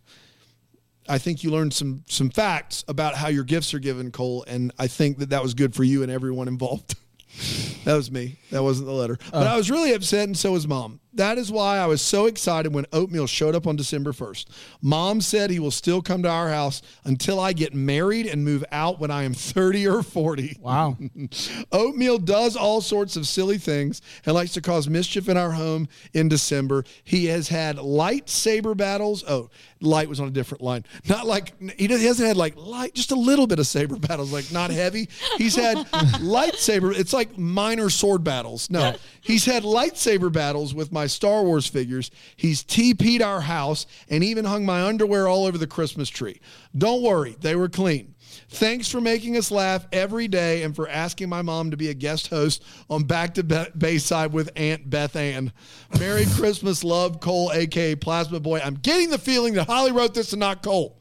I 1.08 1.18
think 1.18 1.44
you 1.44 1.52
learned 1.52 1.74
some 1.74 2.04
some 2.08 2.30
facts 2.30 2.84
about 2.88 3.16
how 3.16 3.28
your 3.28 3.44
gifts 3.44 3.74
are 3.74 3.80
given, 3.80 4.12
Cole, 4.12 4.44
and 4.48 4.72
I 4.80 4.88
think 4.88 5.20
that 5.20 5.30
that 5.30 5.44
was 5.44 5.54
good 5.54 5.76
for 5.76 5.84
you 5.84 6.04
and 6.04 6.12
everyone 6.12 6.48
involved. 6.48 6.96
that 7.86 7.96
was 7.96 8.12
me. 8.12 8.38
That 8.52 8.64
wasn't 8.64 8.88
the 8.88 8.94
letter. 8.94 9.18
But 9.32 9.48
uh. 9.48 9.54
I 9.54 9.58
was 9.58 9.72
really 9.72 9.94
upset, 9.94 10.26
and 10.26 10.38
so 10.38 10.52
was 10.52 10.68
mom. 10.68 11.00
That 11.16 11.38
is 11.38 11.52
why 11.52 11.78
I 11.78 11.86
was 11.86 12.02
so 12.02 12.26
excited 12.26 12.74
when 12.74 12.88
Oatmeal 12.92 13.28
showed 13.28 13.54
up 13.54 13.68
on 13.68 13.76
December 13.76 14.14
1st. 14.14 14.46
Mom 14.82 15.22
said 15.22 15.52
he 15.52 15.60
will 15.60 15.70
still 15.70 16.02
come 16.02 16.24
to 16.24 16.30
our 16.30 16.50
house 16.50 16.82
until 17.04 17.40
I 17.40 17.54
get 17.54 17.76
married 17.76 18.26
and 18.26 18.44
move 18.44 18.66
out 18.72 19.00
when 19.00 19.12
I 19.12 19.24
am 19.24 19.36
30 19.36 19.88
or 19.88 20.02
40. 20.02 20.58
Wow. 20.60 20.98
Oatmeal 21.72 22.18
does 22.18 22.56
all 22.56 22.82
sorts 22.82 23.16
of 23.16 23.28
silly 23.28 23.60
things 23.60 24.02
and 24.26 24.34
likes 24.34 24.54
to 24.54 24.62
cause 24.62 24.90
mischief 24.90 25.30
in 25.30 25.38
our 25.38 25.52
home 25.52 25.88
in 26.14 26.30
December. 26.30 26.84
He 27.04 27.28
has 27.28 27.48
had 27.48 27.78
lightsaber 27.78 28.76
battles. 28.76 29.24
Oh, 29.28 29.52
light 29.84 30.10
was 30.10 30.20
on 30.20 30.28
a 30.28 30.32
different 30.32 30.64
line. 30.64 30.86
Not 31.08 31.28
like 31.28 31.54
he 31.78 31.88
hasn't 31.88 32.28
had 32.28 32.38
like 32.38 32.56
light, 32.56 32.94
just 32.96 33.12
a 33.12 33.16
little 33.16 33.48
bit 33.48 33.60
of 33.60 33.68
saber 33.68 33.98
battles, 33.98 34.32
like 34.32 34.52
not 34.52 34.72
heavy. 34.72 35.10
He's 35.38 35.56
had 35.56 35.78
lightsaber. 36.22 36.98
It's 36.98 37.14
like 37.14 37.38
minor 37.38 37.90
sword 37.90 38.24
battles. 38.24 38.70
No, 38.70 38.96
he's 39.22 39.46
had 39.46 39.64
lightsaber 39.64 40.32
battles 40.32 40.74
with 40.74 40.92
my 40.92 41.08
Star 41.08 41.44
Wars 41.44 41.68
figures. 41.68 42.12
He's 42.36 42.64
TP'd 42.64 43.22
our 43.22 43.42
house 43.42 43.86
and 44.10 44.24
even 44.24 44.46
hung 44.46 44.66
my 44.66 44.84
underwear 44.84 45.28
all 45.28 45.46
over 45.46 45.58
the 45.58 45.68
Christmas 45.68 46.10
tree. 46.10 46.40
Don't 46.76 47.04
worry, 47.04 47.36
they 47.42 47.56
were 47.56 47.70
clean. 47.70 48.13
Thanks 48.54 48.88
for 48.90 49.02
making 49.02 49.36
us 49.36 49.50
laugh 49.52 49.88
every 49.92 50.28
day 50.28 50.64
and 50.64 50.76
for 50.76 50.88
asking 50.88 51.28
my 51.30 51.42
mom 51.42 51.72
to 51.72 51.78
be 51.78 51.90
a 51.90 51.94
guest 51.94 52.28
host 52.28 52.64
on 52.90 53.04
Back 53.04 53.34
to 53.36 53.44
Be- 53.44 53.66
Bayside 53.78 54.32
with 54.32 54.52
Aunt 54.56 54.90
Beth 54.90 55.16
Ann. 55.16 55.52
Merry 56.00 56.26
Christmas, 56.36 56.84
love, 56.84 57.20
Cole, 57.20 57.52
aka 57.52 57.96
Plasma 57.96 58.40
Boy. 58.40 58.60
I'm 58.64 58.76
getting 58.76 59.10
the 59.10 59.18
feeling 59.18 59.56
that 59.56 59.66
Holly 59.68 59.92
wrote 59.92 60.14
this 60.14 60.34
and 60.34 60.40
not 60.40 60.62
Cole. 60.64 61.00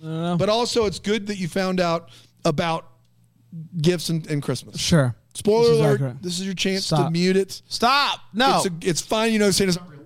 But 0.00 0.48
also, 0.48 0.86
it's 0.86 0.98
good 0.98 1.26
that 1.28 1.36
you 1.36 1.48
found 1.48 1.80
out 1.80 2.10
about 2.44 2.88
gifts 3.80 4.08
and, 4.08 4.26
and 4.28 4.42
Christmas. 4.42 4.80
Sure. 4.80 5.14
Spoiler 5.34 5.62
This 5.64 5.70
is 5.72 5.78
alert: 5.80 5.94
accurate. 5.94 6.22
this 6.22 6.38
is 6.40 6.44
your 6.44 6.54
chance 6.54 6.80
to 6.88 6.96
Stop. 6.96 7.12
mute 7.12 7.36
it. 7.36 7.62
Stop. 7.68 8.20
No. 8.34 8.56
It's, 8.58 8.66
a, 8.66 8.70
it's 8.82 9.00
fine. 9.00 9.32
You 9.32 9.38
know, 9.38 9.50
Santa's 9.50 9.76
not 9.78 9.88
real. 9.90 10.00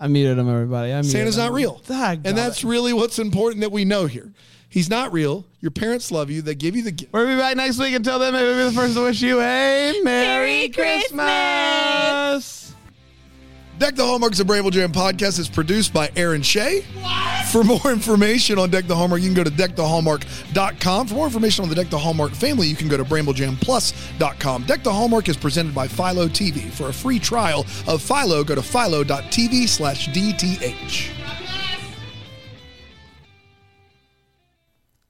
I 0.00 0.06
muted 0.08 0.38
him, 0.38 0.48
everybody. 0.48 0.92
I 0.92 0.96
muted 0.96 1.10
Santa's 1.12 1.36
him. 1.36 1.44
not 1.44 1.52
real. 1.52 1.80
And 1.88 2.36
that's 2.36 2.64
really 2.64 2.92
what's 2.92 3.18
important 3.18 3.60
that 3.62 3.72
we 3.72 3.84
know 3.84 4.06
here. 4.06 4.32
He's 4.68 4.90
not 4.90 5.12
real. 5.12 5.44
Your 5.60 5.70
parents 5.70 6.10
love 6.12 6.30
you. 6.30 6.42
They 6.42 6.54
give 6.54 6.76
you 6.76 6.82
the 6.82 6.92
gift. 6.92 7.12
We'll 7.12 7.26
be 7.26 7.36
back 7.36 7.56
next 7.56 7.78
week. 7.78 7.94
Until 7.94 8.18
then, 8.18 8.32
maybe 8.34 8.44
we'll 8.44 8.68
be 8.68 8.74
the 8.74 8.80
first 8.80 8.94
to 8.94 9.02
wish 9.04 9.22
you 9.22 9.38
a 9.38 9.40
Merry, 9.42 10.02
Merry 10.02 10.68
Christmas. 10.68 12.58
Deck 13.78 13.94
the 13.94 14.04
Hallmarks 14.04 14.40
of 14.40 14.48
Bramble 14.48 14.72
Jam 14.72 14.92
podcast 14.92 15.38
is 15.38 15.48
produced 15.48 15.94
by 15.94 16.10
Aaron 16.16 16.42
Shea. 16.42 16.84
For 17.52 17.62
more 17.62 17.92
information 17.92 18.58
on 18.58 18.70
Deck 18.70 18.86
the 18.86 18.96
Hallmark, 18.96 19.22
you 19.22 19.28
can 19.28 19.36
go 19.36 19.44
to 19.44 19.50
deckthehallmark.com. 19.50 21.06
For 21.06 21.14
more 21.14 21.26
information 21.26 21.62
on 21.62 21.68
the 21.68 21.76
Deck 21.76 21.88
the 21.88 21.98
Hallmark 21.98 22.32
family, 22.32 22.66
you 22.66 22.74
can 22.74 22.88
go 22.88 22.96
to 22.96 23.04
bramblejamplus.com. 23.04 24.64
Deck 24.64 24.82
the 24.82 24.92
Hallmark 24.92 25.28
is 25.28 25.36
presented 25.36 25.74
by 25.74 25.86
Philo 25.86 26.26
TV. 26.26 26.68
For 26.70 26.88
a 26.88 26.92
free 26.92 27.20
trial 27.20 27.64
of 27.86 28.02
Philo, 28.02 28.42
go 28.42 28.56
to 28.56 28.62
philo.tv 28.62 29.68
slash 29.68 30.08
DTH. 30.08 31.17